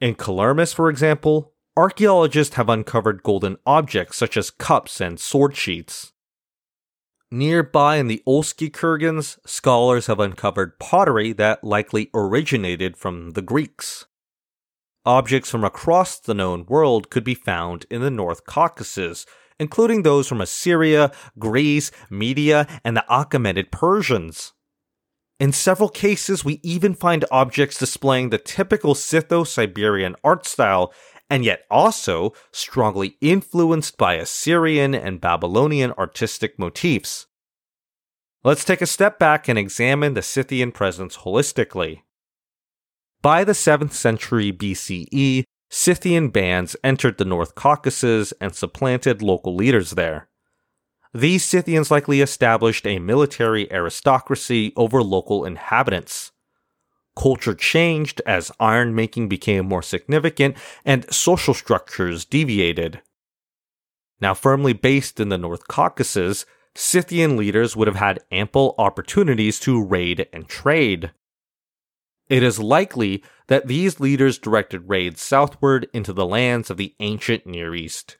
In 0.00 0.14
Kelermes, 0.14 0.74
for 0.74 0.88
example, 0.88 1.54
archaeologists 1.76 2.56
have 2.56 2.68
uncovered 2.68 3.22
golden 3.22 3.56
objects 3.66 4.16
such 4.16 4.36
as 4.36 4.50
cups 4.50 5.00
and 5.00 5.18
sword 5.18 5.56
sheaths. 5.56 6.12
Nearby 7.30 7.96
in 7.96 8.06
the 8.06 8.22
Ulski 8.26 8.70
Kurgans, 8.70 9.38
scholars 9.44 10.06
have 10.06 10.18
uncovered 10.18 10.78
pottery 10.78 11.32
that 11.34 11.62
likely 11.62 12.10
originated 12.14 12.96
from 12.96 13.32
the 13.32 13.42
Greeks. 13.42 14.06
Objects 15.04 15.50
from 15.50 15.62
across 15.62 16.18
the 16.18 16.34
known 16.34 16.64
world 16.66 17.10
could 17.10 17.24
be 17.24 17.34
found 17.34 17.86
in 17.90 18.00
the 18.00 18.10
North 18.10 18.44
Caucasus, 18.46 19.26
including 19.58 20.02
those 20.02 20.28
from 20.28 20.40
Assyria, 20.40 21.12
Greece, 21.38 21.90
Media, 22.10 22.66
and 22.84 22.96
the 22.96 23.04
Achaemenid 23.10 23.70
Persians. 23.70 24.52
In 25.40 25.52
several 25.52 25.88
cases, 25.88 26.44
we 26.44 26.60
even 26.62 26.94
find 26.94 27.24
objects 27.30 27.78
displaying 27.78 28.30
the 28.30 28.38
typical 28.38 28.94
Scytho 28.94 29.46
Siberian 29.46 30.16
art 30.24 30.46
style, 30.46 30.92
and 31.30 31.44
yet 31.44 31.64
also 31.70 32.32
strongly 32.52 33.16
influenced 33.20 33.96
by 33.96 34.14
Assyrian 34.14 34.94
and 34.94 35.20
Babylonian 35.20 35.92
artistic 35.92 36.58
motifs. 36.58 37.26
Let's 38.42 38.64
take 38.64 38.80
a 38.80 38.86
step 38.86 39.18
back 39.18 39.48
and 39.48 39.58
examine 39.58 40.14
the 40.14 40.22
Scythian 40.22 40.72
presence 40.72 41.18
holistically. 41.18 42.02
By 43.20 43.44
the 43.44 43.52
7th 43.52 43.92
century 43.92 44.52
BCE, 44.52 45.44
Scythian 45.70 46.28
bands 46.30 46.76
entered 46.82 47.18
the 47.18 47.24
North 47.24 47.54
Caucasus 47.54 48.32
and 48.40 48.54
supplanted 48.54 49.20
local 49.22 49.54
leaders 49.54 49.92
there. 49.92 50.28
These 51.12 51.44
Scythians 51.44 51.90
likely 51.90 52.20
established 52.20 52.86
a 52.86 52.98
military 52.98 53.70
aristocracy 53.72 54.72
over 54.76 55.02
local 55.02 55.44
inhabitants. 55.44 56.32
Culture 57.16 57.54
changed 57.54 58.22
as 58.26 58.52
iron 58.60 58.94
making 58.94 59.28
became 59.28 59.66
more 59.66 59.82
significant 59.82 60.56
and 60.84 61.12
social 61.12 61.54
structures 61.54 62.24
deviated. 62.24 63.02
Now, 64.20 64.34
firmly 64.34 64.72
based 64.72 65.20
in 65.20 65.28
the 65.28 65.38
North 65.38 65.68
Caucasus, 65.68 66.46
Scythian 66.74 67.36
leaders 67.36 67.74
would 67.74 67.88
have 67.88 67.96
had 67.96 68.20
ample 68.30 68.74
opportunities 68.78 69.58
to 69.60 69.82
raid 69.82 70.28
and 70.32 70.48
trade. 70.48 71.10
It 72.28 72.42
is 72.42 72.58
likely 72.58 73.22
that 73.46 73.68
these 73.68 74.00
leaders 74.00 74.38
directed 74.38 74.88
raids 74.88 75.22
southward 75.22 75.88
into 75.94 76.12
the 76.12 76.26
lands 76.26 76.70
of 76.70 76.76
the 76.76 76.94
ancient 77.00 77.46
Near 77.46 77.74
East. 77.74 78.18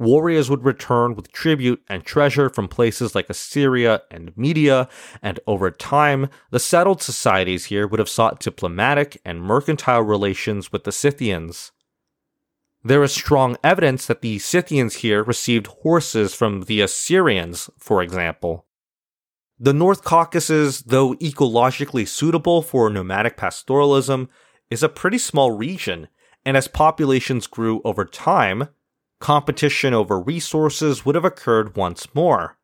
Warriors 0.00 0.48
would 0.48 0.64
return 0.64 1.16
with 1.16 1.32
tribute 1.32 1.82
and 1.88 2.04
treasure 2.04 2.48
from 2.48 2.68
places 2.68 3.14
like 3.16 3.28
Assyria 3.28 4.02
and 4.12 4.36
Media, 4.36 4.88
and 5.22 5.40
over 5.46 5.72
time, 5.72 6.28
the 6.52 6.60
settled 6.60 7.02
societies 7.02 7.66
here 7.66 7.86
would 7.86 7.98
have 7.98 8.08
sought 8.08 8.38
diplomatic 8.38 9.20
and 9.24 9.42
mercantile 9.42 10.02
relations 10.02 10.70
with 10.70 10.84
the 10.84 10.92
Scythians. 10.92 11.72
There 12.84 13.02
is 13.02 13.12
strong 13.12 13.56
evidence 13.64 14.06
that 14.06 14.22
the 14.22 14.38
Scythians 14.38 14.96
here 14.96 15.24
received 15.24 15.66
horses 15.66 16.32
from 16.32 16.62
the 16.62 16.80
Assyrians, 16.80 17.68
for 17.76 18.00
example. 18.00 18.67
The 19.60 19.72
North 19.72 20.04
Caucasus, 20.04 20.82
though 20.82 21.14
ecologically 21.14 22.06
suitable 22.06 22.62
for 22.62 22.88
nomadic 22.88 23.36
pastoralism, 23.36 24.28
is 24.70 24.84
a 24.84 24.88
pretty 24.88 25.18
small 25.18 25.50
region, 25.50 26.06
and 26.44 26.56
as 26.56 26.68
populations 26.68 27.48
grew 27.48 27.80
over 27.84 28.04
time, 28.04 28.68
competition 29.20 29.94
over 29.94 30.20
resources 30.20 31.04
would 31.04 31.16
have 31.16 31.24
occurred 31.24 31.76
once 31.76 32.14
more. 32.14 32.56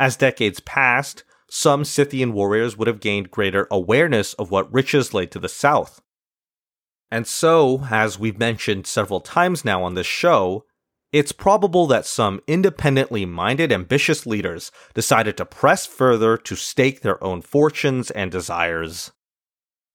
As 0.00 0.16
decades 0.16 0.58
passed, 0.58 1.22
some 1.48 1.84
Scythian 1.84 2.32
warriors 2.32 2.76
would 2.76 2.88
have 2.88 3.00
gained 3.00 3.30
greater 3.30 3.68
awareness 3.70 4.34
of 4.34 4.50
what 4.50 4.72
riches 4.72 5.14
lay 5.14 5.26
to 5.26 5.38
the 5.38 5.48
south. 5.48 6.02
And 7.10 7.26
so, 7.26 7.86
as 7.90 8.18
we've 8.18 8.38
mentioned 8.38 8.86
several 8.86 9.20
times 9.20 9.64
now 9.64 9.82
on 9.84 9.94
this 9.94 10.06
show, 10.06 10.64
it's 11.12 11.32
probable 11.32 11.86
that 11.86 12.04
some 12.04 12.40
independently 12.46 13.24
minded, 13.24 13.72
ambitious 13.72 14.26
leaders 14.26 14.70
decided 14.92 15.36
to 15.36 15.46
press 15.46 15.86
further 15.86 16.36
to 16.36 16.54
stake 16.54 17.00
their 17.00 17.22
own 17.24 17.40
fortunes 17.40 18.10
and 18.10 18.30
desires. 18.30 19.12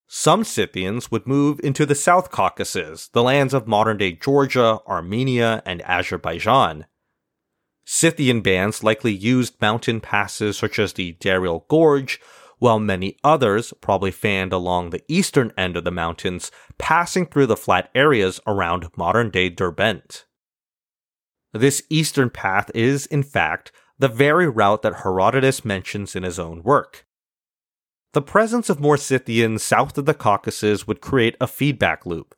Some 0.07 0.43
Scythians 0.43 1.11
would 1.11 1.27
move 1.27 1.59
into 1.63 1.85
the 1.85 1.95
South 1.95 2.31
Caucasus, 2.31 3.07
the 3.07 3.23
lands 3.23 3.53
of 3.53 3.67
modern 3.67 3.97
day 3.97 4.11
Georgia, 4.11 4.79
Armenia, 4.87 5.61
and 5.65 5.81
Azerbaijan. 5.83 6.85
Scythian 7.85 8.41
bands 8.41 8.83
likely 8.83 9.11
used 9.11 9.61
mountain 9.61 9.99
passes 9.99 10.57
such 10.57 10.79
as 10.79 10.93
the 10.93 11.13
Darial 11.13 11.65
Gorge, 11.67 12.19
while 12.59 12.79
many 12.79 13.17
others 13.23 13.73
probably 13.81 14.11
fanned 14.11 14.53
along 14.53 14.89
the 14.89 15.03
eastern 15.07 15.51
end 15.57 15.75
of 15.75 15.83
the 15.83 15.91
mountains, 15.91 16.49
passing 16.77 17.25
through 17.25 17.47
the 17.47 17.57
flat 17.57 17.89
areas 17.93 18.39
around 18.47 18.89
modern 18.95 19.29
day 19.29 19.49
Derbent. 19.49 20.23
This 21.53 21.83
eastern 21.89 22.29
path 22.31 22.71
is, 22.73 23.05
in 23.05 23.21
fact, 23.21 23.71
the 23.99 24.07
very 24.07 24.49
route 24.49 24.81
that 24.81 25.01
Herodotus 25.03 25.63
mentions 25.63 26.15
in 26.15 26.23
his 26.23 26.39
own 26.39 26.63
work. 26.63 27.05
The 28.13 28.21
presence 28.21 28.69
of 28.69 28.79
more 28.79 28.97
Scythians 28.97 29.63
south 29.63 29.97
of 29.97 30.05
the 30.05 30.13
Caucasus 30.13 30.87
would 30.87 31.01
create 31.01 31.35
a 31.39 31.47
feedback 31.47 32.05
loop, 32.05 32.35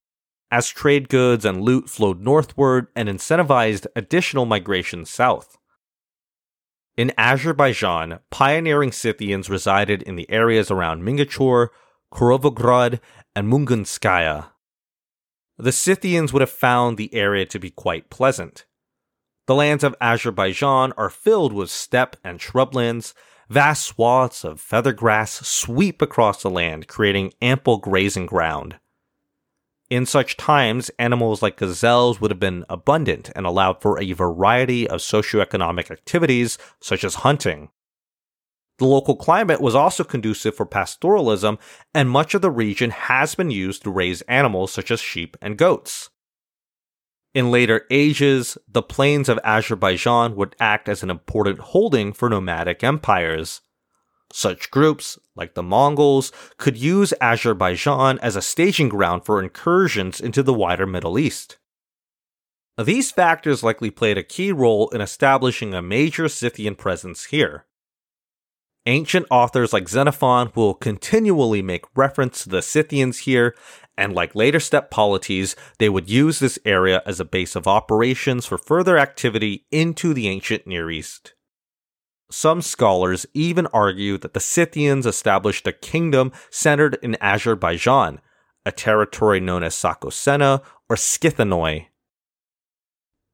as 0.51 0.67
trade 0.67 1.09
goods 1.09 1.45
and 1.45 1.61
loot 1.61 1.89
flowed 1.89 2.21
northward 2.21 2.87
and 2.95 3.09
incentivized 3.09 3.87
additional 3.95 4.45
migration 4.45 5.05
south. 5.05 5.57
In 6.97 7.11
Azerbaijan, 7.17 8.19
pioneering 8.31 8.93
Scythians 8.93 9.49
resided 9.49 10.01
in 10.03 10.15
the 10.15 10.29
areas 10.29 10.71
around 10.71 11.03
Mingachur, 11.03 11.69
Kirovograd, 12.13 12.99
and 13.35 13.51
Mungunskaya. 13.51 14.47
The 15.57 15.73
Scythians 15.73 16.31
would 16.31 16.41
have 16.41 16.49
found 16.49 16.97
the 16.97 17.13
area 17.13 17.45
to 17.47 17.59
be 17.59 17.69
quite 17.69 18.09
pleasant. 18.09 18.65
The 19.47 19.55
lands 19.55 19.83
of 19.83 19.95
Azerbaijan 20.01 20.91
are 20.97 21.09
filled 21.09 21.53
with 21.53 21.69
steppe 21.69 22.15
and 22.23 22.39
shrublands. 22.39 23.13
Vast 23.47 23.83
swaths 23.85 24.43
of 24.43 24.59
feather 24.59 24.91
grass 24.91 25.47
sweep 25.47 26.01
across 26.01 26.41
the 26.41 26.49
land, 26.49 26.87
creating 26.87 27.33
ample 27.43 27.77
grazing 27.77 28.25
ground. 28.25 28.79
In 29.87 30.07
such 30.07 30.35
times, 30.35 30.89
animals 30.97 31.43
like 31.43 31.57
gazelles 31.57 32.19
would 32.19 32.31
have 32.31 32.39
been 32.39 32.65
abundant 32.69 33.29
and 33.35 33.45
allowed 33.45 33.83
for 33.83 33.99
a 33.99 34.13
variety 34.13 34.89
of 34.89 34.99
socioeconomic 35.01 35.91
activities, 35.91 36.57
such 36.81 37.03
as 37.03 37.15
hunting. 37.15 37.69
The 38.79 38.85
local 38.85 39.15
climate 39.15 39.61
was 39.61 39.75
also 39.75 40.03
conducive 40.03 40.55
for 40.55 40.65
pastoralism, 40.65 41.59
and 41.93 42.09
much 42.09 42.33
of 42.33 42.41
the 42.41 42.49
region 42.49 42.89
has 42.89 43.35
been 43.35 43.51
used 43.51 43.83
to 43.83 43.91
raise 43.91 44.21
animals 44.23 44.73
such 44.73 44.89
as 44.89 44.99
sheep 44.99 45.37
and 45.39 45.55
goats. 45.55 46.09
In 47.35 47.51
later 47.51 47.85
ages, 47.91 48.57
the 48.65 48.81
plains 48.81 49.27
of 49.27 49.41
Azerbaijan 49.43 50.37
would 50.37 50.55
act 50.57 50.87
as 50.87 51.03
an 51.03 51.09
important 51.09 51.59
holding 51.59 52.13
for 52.13 52.29
nomadic 52.29 52.81
empires. 52.81 53.59
Such 54.31 54.71
groups, 54.71 55.19
like 55.35 55.53
the 55.53 55.61
Mongols, 55.61 56.31
could 56.57 56.77
use 56.77 57.13
Azerbaijan 57.19 58.19
as 58.19 58.37
a 58.37 58.41
staging 58.41 58.87
ground 58.87 59.25
for 59.25 59.43
incursions 59.43 60.21
into 60.21 60.41
the 60.41 60.53
wider 60.53 60.87
Middle 60.87 61.19
East. 61.19 61.57
These 62.81 63.11
factors 63.11 63.63
likely 63.63 63.91
played 63.91 64.17
a 64.17 64.23
key 64.23 64.53
role 64.53 64.87
in 64.89 65.01
establishing 65.01 65.73
a 65.73 65.81
major 65.81 66.29
Scythian 66.29 66.75
presence 66.75 67.25
here. 67.25 67.65
Ancient 68.87 69.25
authors 69.31 69.73
like 69.73 69.89
Xenophon 69.89 70.51
will 70.55 70.75
continually 70.75 71.63
make 71.63 71.85
reference 71.95 72.43
to 72.43 72.49
the 72.49 72.61
Scythians 72.61 73.19
here 73.19 73.55
and 73.97 74.13
like 74.13 74.35
later 74.35 74.59
steppe 74.59 74.91
polities, 74.91 75.55
they 75.79 75.89
would 75.89 76.09
use 76.09 76.39
this 76.39 76.59
area 76.65 77.01
as 77.05 77.19
a 77.19 77.25
base 77.25 77.55
of 77.55 77.67
operations 77.67 78.45
for 78.45 78.57
further 78.57 78.97
activity 78.97 79.65
into 79.71 80.13
the 80.13 80.27
ancient 80.27 80.67
Near 80.67 80.91
East. 80.91 81.33
Some 82.29 82.61
scholars 82.61 83.25
even 83.33 83.67
argue 83.67 84.17
that 84.17 84.33
the 84.33 84.39
Scythians 84.39 85.05
established 85.05 85.67
a 85.67 85.71
kingdom 85.71 86.31
centered 86.49 86.97
in 87.01 87.17
Azerbaijan, 87.21 88.19
a 88.65 88.71
territory 88.71 89.39
known 89.39 89.63
as 89.63 89.75
Sakosena 89.75 90.61
or 90.89 90.95
Skithanoi. 90.95 91.87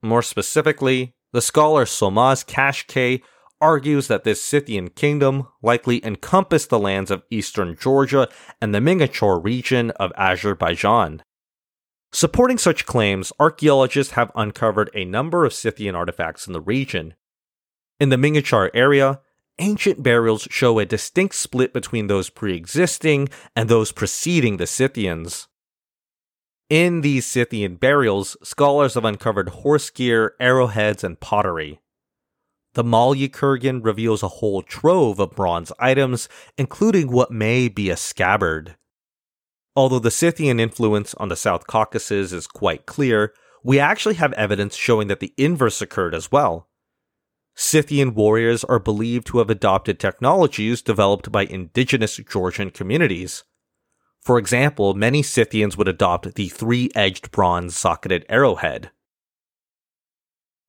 More 0.04 0.22
specifically, 0.22 1.16
the 1.32 1.42
scholar 1.42 1.86
Solmaz 1.86 2.46
Kashkay 2.46 3.22
argues 3.62 4.08
that 4.08 4.24
this 4.24 4.42
Scythian 4.42 4.90
kingdom 4.90 5.48
likely 5.62 6.04
encompassed 6.04 6.70
the 6.70 6.80
lands 6.80 7.12
of 7.12 7.24
eastern 7.30 7.78
Georgia 7.80 8.28
and 8.60 8.74
the 8.74 8.80
Mingachor 8.80 9.42
region 9.42 9.92
of 9.92 10.12
Azerbaijan. 10.18 11.24
Supporting 12.12 12.58
such 12.58 12.86
claims, 12.86 13.32
archaeologists 13.40 14.14
have 14.14 14.32
uncovered 14.36 14.90
a 14.94 15.06
number 15.06 15.46
of 15.46 15.54
Scythian 15.54 15.96
artifacts 15.96 16.46
in 16.46 16.54
the 16.54 16.60
region. 16.60 17.14
In 18.00 18.10
the 18.10 18.18
Mingachar 18.18 18.70
area, 18.74 19.22
ancient 19.60 20.04
burials 20.04 20.48
show 20.50 20.80
a 20.80 20.86
distinct 20.86 21.36
split 21.36 21.72
between 21.72 22.08
those 22.08 22.30
pre 22.30 22.56
existing 22.56 23.30
and 23.56 23.70
those 23.70 23.92
preceding 23.92 24.58
the 24.58 24.68
Scythians. 24.68 25.48
In 26.70 27.02
these 27.02 27.26
Scythian 27.26 27.76
burials, 27.76 28.36
scholars 28.44 28.96
have 28.96 29.06
uncovered 29.06 29.50
horse 29.50 29.90
gear, 29.90 30.36
arrowheads, 30.40 31.04
and 31.04 31.20
pottery. 31.20 31.82
The 32.74 32.84
Malya 32.84 33.30
reveals 33.84 34.24
a 34.24 34.28
whole 34.28 34.62
trove 34.62 35.20
of 35.20 35.32
bronze 35.32 35.72
items, 35.78 36.30
including 36.58 37.12
what 37.12 37.32
may 37.32 37.68
be 37.68 37.90
a 37.90 37.98
scabbard. 37.98 38.78
Although 39.76 40.00
the 40.00 40.12
Scythian 40.12 40.60
influence 40.60 41.14
on 41.16 41.30
the 41.30 41.36
South 41.36 41.68
Caucasus 41.68 42.32
is 42.32 42.48
quite 42.48 42.86
clear, 42.86 43.34
we 43.64 43.80
actually 43.80 44.16
have 44.16 44.34
evidence 44.34 44.76
showing 44.76 45.08
that 45.08 45.20
the 45.20 45.34
inverse 45.38 45.82
occurred 45.82 46.16
as 46.16 46.32
well. 46.32 46.70
Scythian 47.56 48.14
warriors 48.14 48.64
are 48.64 48.80
believed 48.80 49.28
to 49.28 49.40
have 49.40 49.50
adopted 49.50 50.00
technologies 50.00 50.82
developed 50.82 51.32
by 51.32 51.44
indigenous 51.44 52.18
Georgian 52.18 52.72
communities. 52.72 53.44
For 54.22 54.38
example, 54.38 54.94
many 54.94 55.22
Scythians 55.22 55.78
would 55.78 55.88
adopt 55.88 56.36
the 56.36 56.48
three 56.48 56.90
edged 56.96 57.32
bronze 57.32 57.76
socketed 57.76 58.26
arrowhead. 58.30 58.92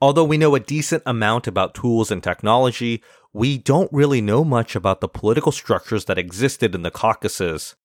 Although 0.02 0.24
we 0.24 0.36
know 0.36 0.56
a 0.56 0.60
decent 0.60 1.04
amount 1.06 1.46
about 1.46 1.76
tools 1.76 2.10
and 2.10 2.20
technology, 2.24 3.04
we 3.32 3.56
don't 3.56 3.92
really 3.92 4.20
know 4.20 4.42
much 4.42 4.74
about 4.74 5.00
the 5.00 5.06
political 5.06 5.52
structures 5.52 6.06
that 6.06 6.18
existed 6.18 6.74
in 6.74 6.82
the 6.82 6.90
Caucasus. 6.90 7.76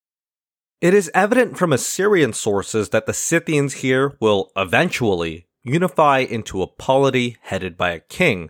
It 0.82 0.96
is 0.96 1.12
evident 1.14 1.60
from 1.60 1.72
Assyrian 1.72 2.34
sources 2.34 2.90
that 2.90 3.06
the 3.06 3.14
Scythians 3.14 3.76
here 3.86 4.18
will 4.20 4.52
eventually 4.56 5.46
unify 5.62 6.22
into 6.22 6.64
a 6.64 6.68
polity 6.68 7.38
headed 7.42 7.78
by 7.78 7.92
a 7.92 8.00
king, 8.00 8.50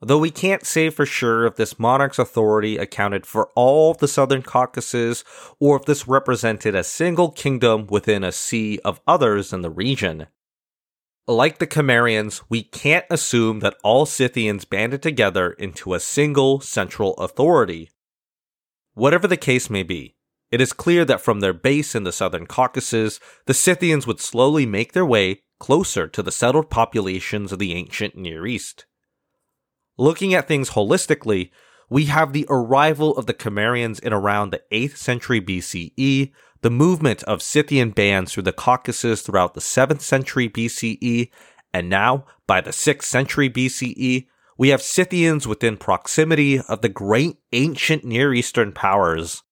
though 0.00 0.16
we 0.16 0.30
can't 0.30 0.64
say 0.64 0.88
for 0.88 1.04
sure 1.04 1.44
if 1.44 1.56
this 1.56 1.78
monarch's 1.78 2.18
authority 2.18 2.78
accounted 2.78 3.26
for 3.26 3.50
all 3.54 3.92
the 3.92 4.08
southern 4.08 4.40
Caucasus 4.40 5.22
or 5.60 5.76
if 5.76 5.84
this 5.84 6.08
represented 6.08 6.74
a 6.74 6.82
single 6.82 7.30
kingdom 7.30 7.86
within 7.88 8.24
a 8.24 8.32
sea 8.32 8.78
of 8.86 9.02
others 9.06 9.52
in 9.52 9.60
the 9.60 9.68
region. 9.68 10.28
Like 11.28 11.58
the 11.58 11.68
Cimmerians, 11.68 12.42
we 12.48 12.64
can't 12.64 13.04
assume 13.08 13.60
that 13.60 13.76
all 13.84 14.06
Scythians 14.06 14.64
banded 14.64 15.02
together 15.02 15.52
into 15.52 15.94
a 15.94 16.00
single 16.00 16.60
central 16.60 17.14
authority. 17.14 17.90
Whatever 18.94 19.28
the 19.28 19.36
case 19.36 19.70
may 19.70 19.84
be, 19.84 20.16
it 20.50 20.60
is 20.60 20.72
clear 20.72 21.04
that 21.04 21.20
from 21.20 21.38
their 21.38 21.52
base 21.52 21.94
in 21.94 22.02
the 22.02 22.10
southern 22.10 22.46
Caucasus, 22.46 23.20
the 23.46 23.54
Scythians 23.54 24.04
would 24.04 24.20
slowly 24.20 24.66
make 24.66 24.94
their 24.94 25.06
way 25.06 25.42
closer 25.60 26.08
to 26.08 26.24
the 26.24 26.32
settled 26.32 26.70
populations 26.70 27.52
of 27.52 27.60
the 27.60 27.72
ancient 27.72 28.16
Near 28.16 28.44
East. 28.44 28.86
Looking 29.96 30.34
at 30.34 30.48
things 30.48 30.70
holistically, 30.70 31.50
we 31.88 32.06
have 32.06 32.32
the 32.32 32.46
arrival 32.50 33.16
of 33.16 33.26
the 33.26 33.34
Cimmerians 33.34 34.00
in 34.00 34.12
around 34.12 34.50
the 34.50 34.62
8th 34.72 34.96
century 34.96 35.40
BCE, 35.40 36.32
the 36.62 36.70
movement 36.70 37.22
of 37.24 37.42
Scythian 37.42 37.90
bands 37.90 38.32
through 38.32 38.44
the 38.44 38.52
Caucasus 38.52 39.22
throughout 39.22 39.54
the 39.54 39.60
7th 39.60 40.00
century 40.00 40.48
BCE, 40.48 41.30
and 41.74 41.88
now, 41.88 42.24
by 42.46 42.60
the 42.60 42.70
6th 42.70 43.02
century 43.02 43.50
BCE, 43.50 44.26
we 44.56 44.68
have 44.68 44.80
Scythians 44.80 45.46
within 45.46 45.76
proximity 45.76 46.60
of 46.60 46.80
the 46.80 46.88
great 46.88 47.38
ancient 47.52 48.04
Near 48.04 48.32
Eastern 48.32 48.72
powers. 48.72 49.42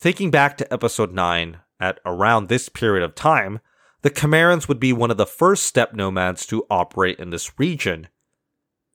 Thinking 0.00 0.30
back 0.30 0.56
to 0.58 0.72
episode 0.72 1.12
9, 1.12 1.58
at 1.80 2.00
around 2.04 2.48
this 2.48 2.68
period 2.68 3.04
of 3.04 3.14
time, 3.14 3.60
the 4.02 4.10
Cimmerians 4.10 4.68
would 4.68 4.78
be 4.78 4.92
one 4.92 5.10
of 5.10 5.16
the 5.16 5.26
first 5.26 5.64
steppe 5.64 5.94
nomads 5.94 6.46
to 6.46 6.66
operate 6.70 7.18
in 7.18 7.30
this 7.30 7.58
region. 7.58 8.08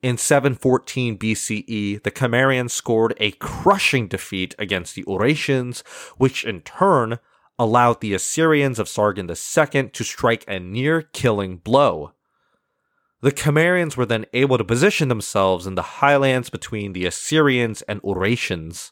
In 0.04 0.18
714 0.18 1.18
BCE, 1.18 2.04
the 2.04 2.12
Cimmerians 2.12 2.74
scored 2.74 3.14
a 3.22 3.32
crushing 3.32 4.10
defeat 4.10 4.54
against 4.60 4.96
the 4.96 5.06
Urartians, 5.06 5.82
which 6.18 6.44
in 6.44 6.60
turn 6.60 7.20
allowed 7.58 8.02
the 8.02 8.14
Assyrians 8.14 8.80
of 8.80 8.90
Sargon 8.90 9.30
II 9.30 9.90
to 9.90 10.04
strike 10.04 10.44
a 10.46 10.60
near 10.60 11.04
killing 11.04 11.56
blow. 11.56 12.12
The 13.22 13.32
Cimmerians 13.32 13.96
were 13.96 14.06
then 14.06 14.26
able 14.34 14.58
to 14.58 14.66
position 14.66 15.08
themselves 15.08 15.66
in 15.66 15.76
the 15.76 15.82
highlands 16.04 16.50
between 16.50 16.92
the 16.92 17.06
Assyrians 17.06 17.82
and 17.84 18.02
Urartians. 18.02 18.92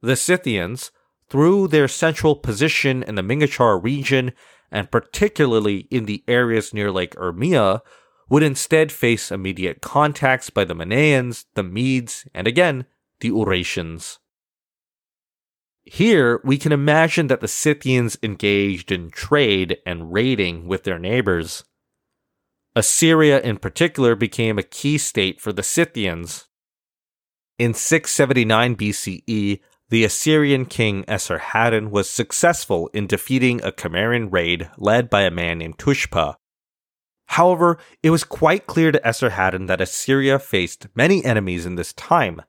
The 0.00 0.14
Scythians, 0.14 0.92
through 1.28 1.66
their 1.66 1.88
central 1.88 2.36
position 2.36 3.02
in 3.02 3.16
the 3.16 3.22
Mingachar 3.22 3.82
region, 3.82 4.30
and 4.70 4.92
particularly 4.92 5.88
in 5.90 6.04
the 6.04 6.22
areas 6.28 6.72
near 6.72 6.92
Lake 6.92 7.16
Urmia, 7.16 7.80
would 8.28 8.42
instead 8.42 8.92
face 8.92 9.30
immediate 9.30 9.80
contacts 9.80 10.50
by 10.50 10.64
the 10.64 10.74
Manaeans, 10.74 11.46
the 11.54 11.62
Medes, 11.62 12.26
and 12.34 12.46
again, 12.46 12.84
the 13.20 13.30
Urartians. 13.30 14.18
Here, 15.84 16.40
we 16.44 16.58
can 16.58 16.72
imagine 16.72 17.28
that 17.28 17.40
the 17.40 17.48
Scythians 17.48 18.18
engaged 18.22 18.92
in 18.92 19.10
trade 19.10 19.78
and 19.86 20.12
raiding 20.12 20.68
with 20.68 20.84
their 20.84 20.98
neighbors. 20.98 21.64
Assyria, 22.76 23.40
in 23.40 23.56
particular, 23.56 24.14
became 24.14 24.58
a 24.58 24.62
key 24.62 24.98
state 24.98 25.40
for 25.40 25.52
the 25.52 25.62
Scythians. 25.62 26.46
In 27.58 27.72
679 27.72 28.76
BCE, 28.76 29.60
the 29.88 30.04
Assyrian 30.04 30.66
king 30.66 31.04
Esarhaddon 31.04 31.90
was 31.90 32.10
successful 32.10 32.90
in 32.92 33.06
defeating 33.06 33.64
a 33.64 33.72
Cimmerian 33.72 34.28
raid 34.28 34.70
led 34.76 35.08
by 35.08 35.22
a 35.22 35.30
man 35.30 35.58
named 35.58 35.78
Tushpa. 35.78 36.36
However, 37.28 37.78
it 38.02 38.10
was 38.10 38.24
quite 38.24 38.66
clear 38.66 38.90
to 38.90 39.00
Esarhaddon 39.00 39.66
that 39.66 39.80
Assyria 39.80 40.38
faced 40.38 40.88
many 40.94 41.24
enemies 41.24 41.66
in 41.66 41.76
this 41.76 41.92
time. 41.92 42.42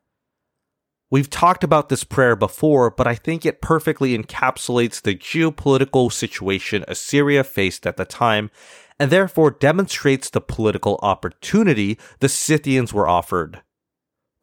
We've 1.12 1.30
talked 1.30 1.64
about 1.64 1.90
this 1.90 2.04
prayer 2.04 2.36
before, 2.36 2.90
but 2.90 3.08
I 3.08 3.16
think 3.16 3.46
it 3.46 3.62
perfectly 3.62 4.18
encapsulates 4.18 5.02
the 5.02 5.16
geopolitical 5.16 6.12
situation 6.12 6.86
Assyria 6.88 7.44
faced 7.44 7.86
at 7.86 7.98
the 7.98 8.06
time, 8.06 8.52
and 9.00 9.12
therefore 9.12 9.52
demonstrates 9.52 10.30
the 10.30 10.42
political 10.42 11.00
opportunity 11.02 11.98
the 12.20 12.30
Scythians 12.30 12.94
were 12.94 13.08
offered. 13.08 13.62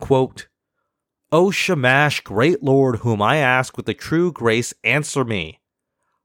Quote, 0.01 0.49
O 1.33 1.51
Shamash, 1.51 2.21
great 2.21 2.63
Lord, 2.63 2.97
whom 2.97 3.23
I 3.23 3.37
ask 3.37 3.77
with 3.77 3.89
a 3.89 3.95
true 3.95 4.33
grace, 4.33 4.75
answer 4.85 5.25
me. 5.25 5.61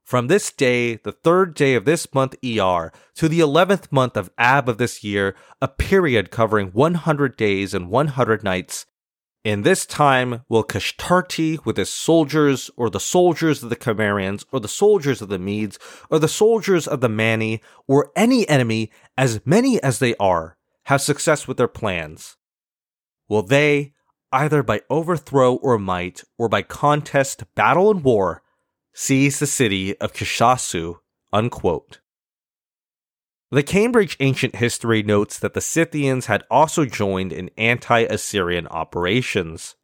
From 0.04 0.26
this 0.26 0.52
day, 0.52 0.96
the 0.96 1.12
third 1.12 1.54
day 1.54 1.74
of 1.74 1.84
this 1.84 2.12
month 2.12 2.34
ER, 2.44 2.92
to 3.14 3.28
the 3.28 3.40
eleventh 3.40 3.90
month 3.90 4.16
of 4.16 4.30
Ab 4.36 4.68
of 4.68 4.78
this 4.78 5.02
year, 5.02 5.34
a 5.60 5.68
period 5.68 6.30
covering 6.30 6.68
100 6.68 7.36
days 7.36 7.72
and 7.72 7.88
100 7.88 8.42
nights, 8.42 8.86
in 9.44 9.62
this 9.62 9.86
time 9.86 10.42
will 10.48 10.62
Kashtarti 10.62 11.64
with 11.64 11.76
his 11.76 11.90
soldiers, 11.90 12.70
or 12.76 12.88
the 12.88 13.00
soldiers 13.00 13.62
of 13.62 13.70
the 13.70 13.76
Cimmerians, 13.76 14.44
or 14.52 14.60
the 14.60 14.68
soldiers 14.68 15.20
of 15.20 15.28
the 15.28 15.38
Medes, 15.38 15.80
or 16.10 16.20
the 16.20 16.28
soldiers 16.28 16.86
of 16.86 17.00
the 17.00 17.08
Mani, 17.08 17.60
or 17.88 18.12
any 18.14 18.48
enemy, 18.48 18.92
as 19.16 19.40
many 19.44 19.82
as 19.82 19.98
they 19.98 20.14
are, 20.16 20.56
have 20.84 21.00
success 21.00 21.48
with 21.48 21.56
their 21.56 21.66
plans. 21.66 22.36
Will 23.28 23.42
they, 23.42 23.94
either 24.30 24.62
by 24.62 24.82
overthrow 24.88 25.56
or 25.56 25.76
might, 25.76 26.22
or 26.38 26.48
by 26.48 26.62
contest, 26.62 27.42
battle, 27.56 27.90
and 27.90 28.04
war, 28.04 28.42
seize 28.92 29.38
the 29.38 29.46
city 29.46 29.98
of 30.00 30.12
Kishasu. 30.12 30.96
Unquote. 31.32 32.00
The 33.50 33.62
Cambridge 33.62 34.16
Ancient 34.20 34.56
History 34.56 35.02
notes 35.02 35.38
that 35.38 35.54
the 35.54 35.60
Scythians 35.60 36.26
had 36.26 36.42
also 36.50 36.84
joined 36.84 37.32
in 37.32 37.50
anti 37.58 38.00
Assyrian 38.00 38.66
operations. 38.68 39.76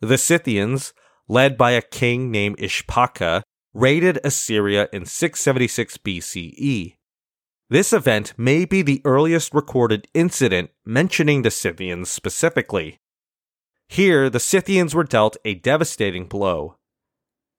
The 0.00 0.18
Scythians, 0.18 0.94
led 1.28 1.58
by 1.58 1.72
a 1.72 1.82
king 1.82 2.30
named 2.30 2.58
Ishpaka, 2.58 3.42
raided 3.74 4.20
Assyria 4.24 4.88
in 4.92 5.06
676 5.06 5.98
BCE. 5.98 6.94
This 7.70 7.92
event 7.92 8.32
may 8.38 8.64
be 8.64 8.82
the 8.82 9.02
earliest 9.04 9.52
recorded 9.52 10.08
incident 10.14 10.70
mentioning 10.86 11.42
the 11.42 11.50
Scythians 11.50 12.08
specifically. 12.08 12.98
Here, 13.88 14.30
the 14.30 14.40
Scythians 14.40 14.94
were 14.94 15.04
dealt 15.04 15.36
a 15.44 15.54
devastating 15.54 16.26
blow. 16.26 16.77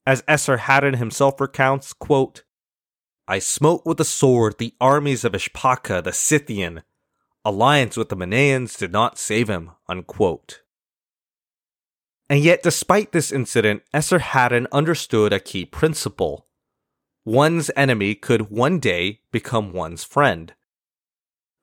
As 0.09 0.23
Esarhaddon 0.23 0.95
himself 0.95 1.39
recounts, 1.39 1.93
quote, 1.93 2.41
I 3.27 3.37
smote 3.37 3.85
with 3.85 3.97
the 3.97 4.03
sword 4.03 4.57
the 4.57 4.73
armies 4.81 5.23
of 5.23 5.33
Ishpaka 5.33 6.03
the 6.03 6.11
Scythian. 6.11 6.81
Alliance 7.45 7.95
with 7.95 8.09
the 8.09 8.15
Manaeans 8.15 8.75
did 8.75 8.91
not 8.91 9.19
save 9.19 9.51
him. 9.51 9.69
Unquote. 9.87 10.63
And 12.27 12.39
yet, 12.39 12.63
despite 12.63 13.11
this 13.11 13.31
incident, 13.31 13.83
Esarhaddon 13.93 14.65
understood 14.71 15.31
a 15.31 15.39
key 15.39 15.63
principle. 15.63 16.47
One's 17.23 17.69
enemy 17.75 18.15
could 18.15 18.49
one 18.49 18.79
day 18.79 19.21
become 19.31 19.73
one's 19.73 20.03
friend. 20.03 20.55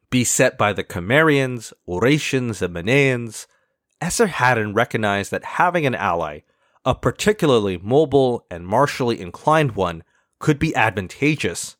Beset 0.08 0.56
by 0.56 0.72
the 0.72 0.84
Cimmerians, 0.84 1.72
Urartians, 1.88 2.62
and 2.62 2.72
Manaeans, 2.72 3.48
Esarhaddon 4.00 4.72
recognized 4.72 5.32
that 5.32 5.56
having 5.58 5.84
an 5.84 5.96
ally, 5.96 6.42
a 6.86 6.94
particularly 6.94 7.76
mobile 7.76 8.46
and 8.50 8.66
martially 8.66 9.20
inclined 9.20 9.72
one, 9.72 10.04
could 10.38 10.58
be 10.58 10.74
advantageous. 10.74 11.76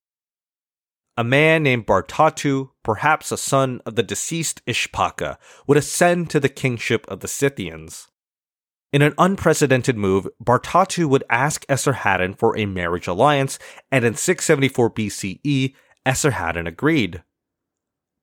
A 1.17 1.25
man 1.25 1.63
named 1.63 1.87
Bartatu, 1.87 2.71
perhaps 2.83 3.33
a 3.33 3.39
son 3.39 3.81
of 3.87 3.95
the 3.95 4.03
deceased 4.03 4.61
Ishpaka, 4.67 5.39
would 5.67 5.79
ascend 5.79 6.29
to 6.31 6.41
the 6.41 6.49
kingship 6.49 7.07
of 7.09 7.21
the 7.21 7.29
Scythians. 7.29 8.09
In 8.93 9.01
an 9.01 9.15
unprecedented 9.17 9.97
move, 9.97 10.29
Bartatu 10.43 11.09
would 11.09 11.25
ask 11.31 11.65
Esarhaddon 11.67 12.37
for 12.37 12.57
a 12.57 12.67
marriage 12.67 13.07
alliance, 13.07 13.59
and 13.91 14.05
in 14.05 14.15
674 14.15 14.91
BCE, 14.91 15.75
Esarhaddon 16.05 16.67
agreed. 16.67 17.23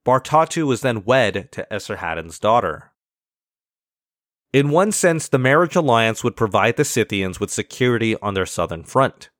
Bartatu 0.05 0.67
was 0.67 0.81
then 0.81 1.05
wed 1.05 1.49
to 1.51 1.67
Esarhaddon's 1.71 2.39
daughter. 2.39 2.92
In 4.53 4.69
one 4.69 4.91
sense, 4.91 5.27
the 5.27 5.39
marriage 5.39 5.75
alliance 5.75 6.23
would 6.23 6.37
provide 6.37 6.77
the 6.77 6.85
Scythians 6.85 7.39
with 7.39 7.49
security 7.49 8.15
on 8.17 8.35
their 8.35 8.45
southern 8.45 8.83
front. 8.83 9.31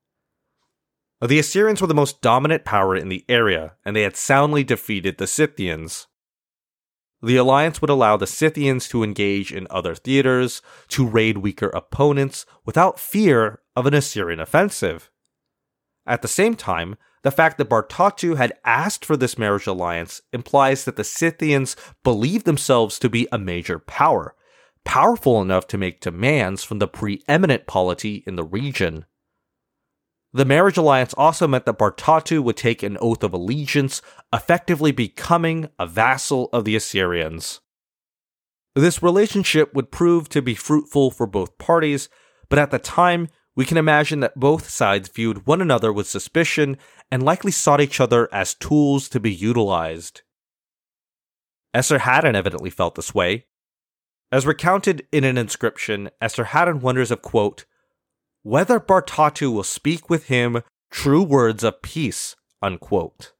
The 1.24 1.38
Assyrians 1.38 1.80
were 1.80 1.86
the 1.86 1.94
most 1.94 2.20
dominant 2.20 2.64
power 2.64 2.96
in 2.96 3.08
the 3.08 3.24
area, 3.28 3.74
and 3.84 3.94
they 3.94 4.02
had 4.02 4.16
soundly 4.16 4.64
defeated 4.64 5.16
the 5.16 5.28
Scythians. 5.28 6.08
The 7.22 7.36
alliance 7.36 7.80
would 7.80 7.90
allow 7.90 8.16
the 8.16 8.26
Scythians 8.26 8.88
to 8.88 9.04
engage 9.04 9.52
in 9.52 9.68
other 9.70 9.94
theaters, 9.94 10.60
to 10.88 11.06
raid 11.06 11.38
weaker 11.38 11.68
opponents 11.68 12.44
without 12.66 12.98
fear 12.98 13.60
of 13.76 13.86
an 13.86 13.94
Assyrian 13.94 14.40
offensive. 14.40 15.10
At 16.04 16.22
the 16.22 16.28
same 16.28 16.56
time, 16.56 16.96
the 17.22 17.30
fact 17.30 17.56
that 17.56 17.70
Bartatu 17.70 18.36
had 18.36 18.52
asked 18.64 19.04
for 19.04 19.16
this 19.16 19.38
marriage 19.38 19.68
alliance 19.68 20.20
implies 20.32 20.84
that 20.84 20.96
the 20.96 21.04
Scythians 21.04 21.76
believed 22.02 22.44
themselves 22.44 22.98
to 22.98 23.08
be 23.08 23.28
a 23.32 23.38
major 23.38 23.78
power, 23.78 24.34
powerful 24.84 25.42
enough 25.42 25.66
to 25.68 25.78
make 25.78 26.00
demands 26.00 26.62
from 26.62 26.78
the 26.78 26.88
preeminent 26.88 27.66
polity 27.66 28.22
in 28.26 28.36
the 28.36 28.44
region. 28.44 29.06
The 30.32 30.44
marriage 30.44 30.76
alliance 30.76 31.14
also 31.14 31.46
meant 31.46 31.64
that 31.66 31.78
Bartatu 31.78 32.42
would 32.42 32.56
take 32.56 32.82
an 32.82 32.98
oath 33.00 33.22
of 33.22 33.32
allegiance, 33.32 34.02
effectively 34.32 34.90
becoming 34.90 35.68
a 35.78 35.86
vassal 35.86 36.48
of 36.52 36.64
the 36.64 36.74
Assyrians. 36.74 37.60
This 38.74 39.02
relationship 39.02 39.72
would 39.74 39.92
prove 39.92 40.28
to 40.30 40.42
be 40.42 40.56
fruitful 40.56 41.12
for 41.12 41.28
both 41.28 41.56
parties, 41.58 42.08
but 42.48 42.58
at 42.58 42.72
the 42.72 42.80
time, 42.80 43.28
we 43.54 43.64
can 43.64 43.76
imagine 43.76 44.18
that 44.20 44.38
both 44.38 44.68
sides 44.68 45.08
viewed 45.08 45.46
one 45.46 45.60
another 45.60 45.92
with 45.92 46.08
suspicion 46.08 46.76
and 47.10 47.22
likely 47.22 47.52
sought 47.52 47.80
each 47.80 48.00
other 48.00 48.28
as 48.34 48.54
tools 48.54 49.08
to 49.10 49.20
be 49.20 49.32
utilized. 49.32 50.22
Esarhaddon 51.72 52.34
evidently 52.34 52.70
felt 52.70 52.96
this 52.96 53.14
way. 53.14 53.46
As 54.32 54.46
recounted 54.46 55.06
in 55.12 55.24
an 55.24 55.38
inscription, 55.38 56.10
Esarhaddon 56.20 56.80
wonders 56.80 57.10
of, 57.10 57.22
quote, 57.22 57.64
whether 58.42 58.78
Bartatu 58.78 59.52
will 59.52 59.64
speak 59.64 60.10
with 60.10 60.26
him 60.26 60.62
true 60.90 61.22
words 61.22 61.64
of 61.64 61.82
peace, 61.82 62.36
unquote. 62.60 63.32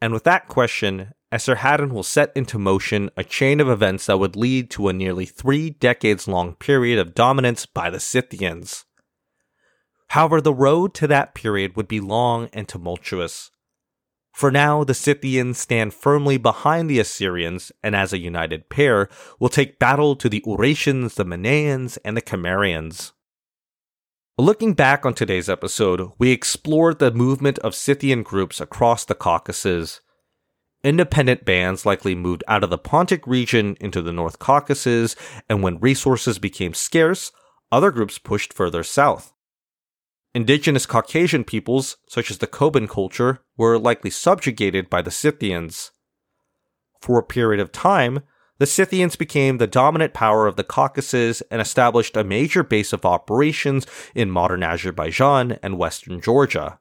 And 0.00 0.12
with 0.12 0.24
that 0.24 0.48
question, 0.48 1.12
Esarhaddon 1.32 1.92
will 1.92 2.02
set 2.02 2.32
into 2.34 2.58
motion 2.58 3.10
a 3.16 3.22
chain 3.22 3.60
of 3.60 3.68
events 3.68 4.06
that 4.06 4.18
would 4.18 4.34
lead 4.34 4.68
to 4.70 4.88
a 4.88 4.92
nearly 4.92 5.26
three 5.26 5.70
decades 5.70 6.26
long 6.26 6.54
period 6.54 6.98
of 6.98 7.14
dominance 7.14 7.66
by 7.66 7.88
the 7.88 8.00
Scythians. 8.00 8.84
However, 10.08 10.40
the 10.40 10.54
road 10.54 10.92
to 10.94 11.06
that 11.06 11.34
period 11.34 11.76
would 11.76 11.86
be 11.86 12.00
long 12.00 12.48
and 12.52 12.66
tumultuous. 12.66 13.52
For 14.32 14.50
now, 14.50 14.84
the 14.84 14.94
Scythians 14.94 15.58
stand 15.58 15.92
firmly 15.92 16.38
behind 16.38 16.88
the 16.88 16.98
Assyrians 16.98 17.72
and 17.82 17.94
as 17.94 18.12
a 18.12 18.18
united 18.18 18.68
pair 18.68 19.08
will 19.38 19.48
take 19.48 19.78
battle 19.78 20.16
to 20.16 20.28
the 20.28 20.42
Urartians, 20.46 21.14
the 21.14 21.24
Manaeans, 21.24 21.98
and 22.04 22.16
the 22.16 22.22
Cimmerians. 22.22 23.12
Looking 24.38 24.72
back 24.72 25.04
on 25.04 25.12
today's 25.12 25.50
episode, 25.50 26.12
we 26.18 26.30
explored 26.30 26.98
the 26.98 27.10
movement 27.10 27.58
of 27.58 27.74
Scythian 27.74 28.22
groups 28.22 28.58
across 28.58 29.04
the 29.04 29.14
Caucasus. 29.14 30.00
Independent 30.82 31.44
bands 31.44 31.84
likely 31.84 32.14
moved 32.14 32.42
out 32.48 32.64
of 32.64 32.70
the 32.70 32.78
Pontic 32.78 33.26
region 33.26 33.76
into 33.80 34.00
the 34.00 34.12
North 34.12 34.38
Caucasus, 34.38 35.14
and 35.50 35.62
when 35.62 35.78
resources 35.80 36.38
became 36.38 36.72
scarce, 36.72 37.32
other 37.70 37.90
groups 37.90 38.16
pushed 38.16 38.54
further 38.54 38.82
south. 38.82 39.34
Indigenous 40.32 40.86
Caucasian 40.86 41.42
peoples, 41.42 41.96
such 42.08 42.30
as 42.30 42.38
the 42.38 42.46
Koban 42.46 42.88
culture, 42.88 43.40
were 43.56 43.78
likely 43.78 44.10
subjugated 44.10 44.88
by 44.88 45.02
the 45.02 45.10
Scythians. 45.10 45.90
For 47.00 47.18
a 47.18 47.24
period 47.24 47.60
of 47.60 47.72
time, 47.72 48.20
the 48.58 48.66
Scythians 48.66 49.16
became 49.16 49.58
the 49.58 49.66
dominant 49.66 50.12
power 50.12 50.46
of 50.46 50.56
the 50.56 50.62
Caucasus 50.62 51.42
and 51.50 51.60
established 51.60 52.16
a 52.16 52.22
major 52.22 52.62
base 52.62 52.92
of 52.92 53.04
operations 53.04 53.86
in 54.14 54.30
modern 54.30 54.62
Azerbaijan 54.62 55.58
and 55.62 55.78
western 55.78 56.20
Georgia. 56.20 56.78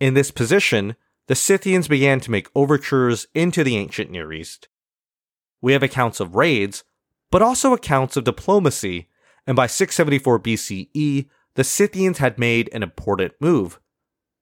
In 0.00 0.14
this 0.14 0.30
position, 0.30 0.96
the 1.28 1.36
Scythians 1.36 1.86
began 1.86 2.18
to 2.20 2.30
make 2.30 2.48
overtures 2.56 3.28
into 3.34 3.62
the 3.62 3.76
ancient 3.76 4.10
Near 4.10 4.32
East. 4.32 4.68
We 5.60 5.74
have 5.74 5.82
accounts 5.84 6.18
of 6.18 6.34
raids, 6.34 6.82
but 7.30 7.42
also 7.42 7.72
accounts 7.72 8.16
of 8.16 8.24
diplomacy, 8.24 9.08
and 9.46 9.54
by 9.54 9.68
674 9.68 10.40
BCE, 10.40 11.28
the 11.54 11.64
Scythians 11.64 12.18
had 12.18 12.38
made 12.38 12.70
an 12.72 12.82
important 12.82 13.34
move 13.40 13.78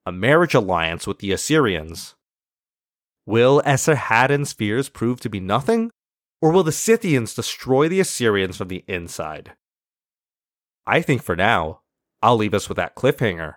a 0.07 0.13
marriage 0.13 0.55
alliance 0.55 1.07
with 1.07 1.19
the 1.19 1.31
Assyrians. 1.31 2.15
Will 3.27 3.63
Esarhaddon's 3.67 4.53
fears 4.53 4.89
prove 4.89 5.21
to 5.21 5.29
be 5.29 5.41
nothing? 5.41 5.91
Or 6.41 6.51
will 6.51 6.63
the 6.63 6.73
Scythians 6.73 7.35
destroy 7.35 7.87
the 7.89 8.01
Assyrians 8.01 8.57
from 8.57 8.69
the 8.69 8.83
inside? 8.89 9.53
I 10.87 11.03
think 11.03 11.23
for 11.23 11.37
now, 11.37 11.83
I'll 12.23 12.37
leave 12.37 12.55
us 12.55 12.69
with 12.69 12.77
that 12.77 12.97
cliffhanger. 12.97 13.57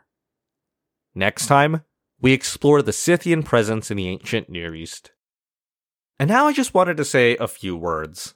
Next 1.16 1.48
time, 1.48 1.84
we 2.20 2.34
explore 2.34 2.82
the 2.82 2.94
Scythian 2.94 3.44
presence 3.44 3.90
in 3.90 3.98
the 3.98 4.10
ancient 4.10 4.50
Near 4.50 4.76
East. 4.76 5.12
And 6.20 6.30
now 6.30 6.48
I 6.48 6.54
just 6.54 6.74
wanted 6.74 6.98
to 6.98 7.06
say 7.06 7.38
a 7.38 7.48
few 7.48 7.76
words. 7.76 8.36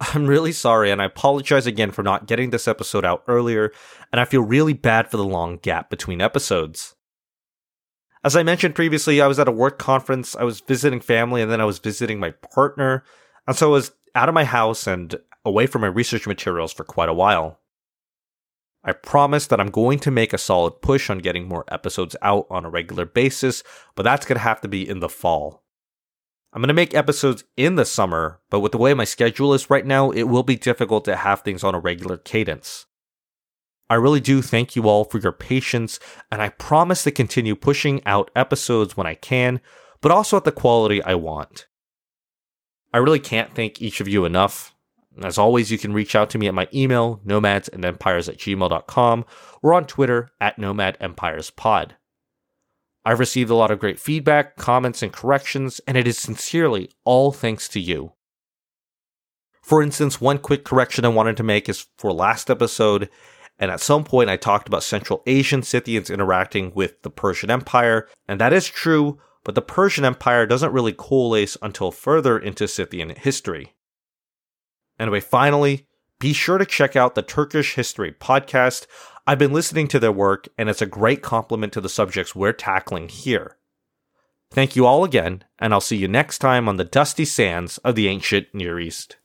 I'm 0.00 0.26
really 0.26 0.52
sorry, 0.52 0.90
and 0.90 1.02
I 1.02 1.06
apologize 1.06 1.66
again 1.66 1.90
for 1.90 2.02
not 2.02 2.26
getting 2.26 2.50
this 2.50 2.68
episode 2.68 3.04
out 3.04 3.24
earlier, 3.26 3.72
and 4.12 4.20
I 4.20 4.24
feel 4.24 4.42
really 4.42 4.72
bad 4.72 5.10
for 5.10 5.16
the 5.16 5.24
long 5.24 5.56
gap 5.56 5.90
between 5.90 6.20
episodes. 6.20 6.94
As 8.22 8.36
I 8.36 8.44
mentioned 8.44 8.76
previously, 8.76 9.20
I 9.20 9.26
was 9.26 9.38
at 9.38 9.48
a 9.48 9.52
work 9.52 9.78
conference, 9.78 10.36
I 10.36 10.44
was 10.44 10.60
visiting 10.60 11.00
family, 11.00 11.42
and 11.42 11.50
then 11.50 11.60
I 11.60 11.64
was 11.64 11.80
visiting 11.80 12.20
my 12.20 12.30
partner, 12.30 13.02
and 13.46 13.56
so 13.56 13.68
I 13.68 13.72
was 13.72 13.92
out 14.14 14.28
of 14.28 14.34
my 14.34 14.44
house 14.44 14.86
and 14.86 15.16
away 15.44 15.66
from 15.66 15.82
my 15.82 15.88
research 15.88 16.26
materials 16.26 16.72
for 16.72 16.84
quite 16.84 17.08
a 17.08 17.14
while. 17.14 17.58
I 18.84 18.92
promise 18.92 19.48
that 19.48 19.60
I'm 19.60 19.70
going 19.70 19.98
to 20.00 20.10
make 20.10 20.32
a 20.32 20.38
solid 20.38 20.80
push 20.80 21.10
on 21.10 21.18
getting 21.18 21.48
more 21.48 21.64
episodes 21.68 22.14
out 22.22 22.46
on 22.50 22.64
a 22.64 22.70
regular 22.70 23.04
basis, 23.04 23.64
but 23.96 24.04
that's 24.04 24.26
going 24.26 24.36
to 24.36 24.44
have 24.44 24.60
to 24.60 24.68
be 24.68 24.88
in 24.88 25.00
the 25.00 25.08
fall. 25.08 25.64
I'm 26.52 26.62
going 26.62 26.68
to 26.68 26.74
make 26.74 26.94
episodes 26.94 27.44
in 27.56 27.74
the 27.74 27.84
summer, 27.84 28.40
but 28.48 28.60
with 28.60 28.72
the 28.72 28.78
way 28.78 28.94
my 28.94 29.04
schedule 29.04 29.52
is 29.52 29.68
right 29.68 29.84
now, 29.84 30.10
it 30.10 30.24
will 30.24 30.42
be 30.42 30.56
difficult 30.56 31.04
to 31.04 31.16
have 31.16 31.42
things 31.42 31.62
on 31.62 31.74
a 31.74 31.78
regular 31.78 32.16
cadence. 32.16 32.86
I 33.90 33.94
really 33.94 34.20
do 34.20 34.42
thank 34.42 34.74
you 34.74 34.88
all 34.88 35.04
for 35.04 35.18
your 35.18 35.32
patience, 35.32 35.98
and 36.30 36.40
I 36.40 36.48
promise 36.50 37.04
to 37.04 37.10
continue 37.10 37.54
pushing 37.54 38.04
out 38.06 38.30
episodes 38.34 38.96
when 38.96 39.06
I 39.06 39.14
can, 39.14 39.60
but 40.00 40.10
also 40.10 40.36
at 40.36 40.44
the 40.44 40.52
quality 40.52 41.02
I 41.02 41.14
want. 41.14 41.66
I 42.92 42.98
really 42.98 43.20
can't 43.20 43.54
thank 43.54 43.82
each 43.82 44.00
of 44.00 44.08
you 44.08 44.24
enough. 44.24 44.74
As 45.22 45.36
always, 45.36 45.70
you 45.70 45.78
can 45.78 45.92
reach 45.92 46.14
out 46.14 46.30
to 46.30 46.38
me 46.38 46.48
at 46.48 46.54
my 46.54 46.68
email, 46.72 47.20
nomadsandempires 47.26 48.28
at 48.28 48.38
gmail.com, 48.38 49.24
or 49.62 49.74
on 49.74 49.86
Twitter 49.86 50.30
at 50.40 50.58
nomadempirespod. 50.58 51.92
I've 53.08 53.20
received 53.20 53.48
a 53.48 53.54
lot 53.54 53.70
of 53.70 53.78
great 53.78 53.98
feedback, 53.98 54.56
comments, 54.56 55.02
and 55.02 55.10
corrections, 55.10 55.80
and 55.86 55.96
it 55.96 56.06
is 56.06 56.18
sincerely 56.18 56.90
all 57.06 57.32
thanks 57.32 57.66
to 57.68 57.80
you. 57.80 58.12
For 59.62 59.82
instance, 59.82 60.20
one 60.20 60.36
quick 60.36 60.62
correction 60.62 61.06
I 61.06 61.08
wanted 61.08 61.38
to 61.38 61.42
make 61.42 61.70
is 61.70 61.86
for 61.96 62.12
last 62.12 62.50
episode, 62.50 63.08
and 63.58 63.70
at 63.70 63.80
some 63.80 64.04
point 64.04 64.28
I 64.28 64.36
talked 64.36 64.68
about 64.68 64.82
Central 64.82 65.22
Asian 65.26 65.62
Scythians 65.62 66.10
interacting 66.10 66.70
with 66.74 67.00
the 67.00 67.08
Persian 67.08 67.50
Empire, 67.50 68.06
and 68.28 68.38
that 68.42 68.52
is 68.52 68.68
true, 68.68 69.18
but 69.42 69.54
the 69.54 69.62
Persian 69.62 70.04
Empire 70.04 70.44
doesn't 70.44 70.74
really 70.74 70.92
coalesce 70.92 71.56
until 71.62 71.90
further 71.90 72.38
into 72.38 72.68
Scythian 72.68 73.08
history. 73.16 73.72
Anyway, 75.00 75.20
finally, 75.20 75.86
be 76.20 76.34
sure 76.34 76.58
to 76.58 76.66
check 76.66 76.94
out 76.94 77.14
the 77.14 77.22
Turkish 77.22 77.74
History 77.74 78.12
podcast. 78.12 78.86
I've 79.28 79.38
been 79.38 79.52
listening 79.52 79.88
to 79.88 79.98
their 79.98 80.10
work, 80.10 80.48
and 80.56 80.70
it's 80.70 80.80
a 80.80 80.86
great 80.86 81.20
complement 81.20 81.74
to 81.74 81.82
the 81.82 81.90
subjects 81.90 82.34
we're 82.34 82.54
tackling 82.54 83.10
here. 83.10 83.58
Thank 84.50 84.74
you 84.74 84.86
all 84.86 85.04
again, 85.04 85.44
and 85.58 85.74
I'll 85.74 85.82
see 85.82 85.98
you 85.98 86.08
next 86.08 86.38
time 86.38 86.66
on 86.66 86.78
the 86.78 86.84
dusty 86.84 87.26
sands 87.26 87.76
of 87.84 87.94
the 87.94 88.08
ancient 88.08 88.46
Near 88.54 88.80
East. 88.80 89.17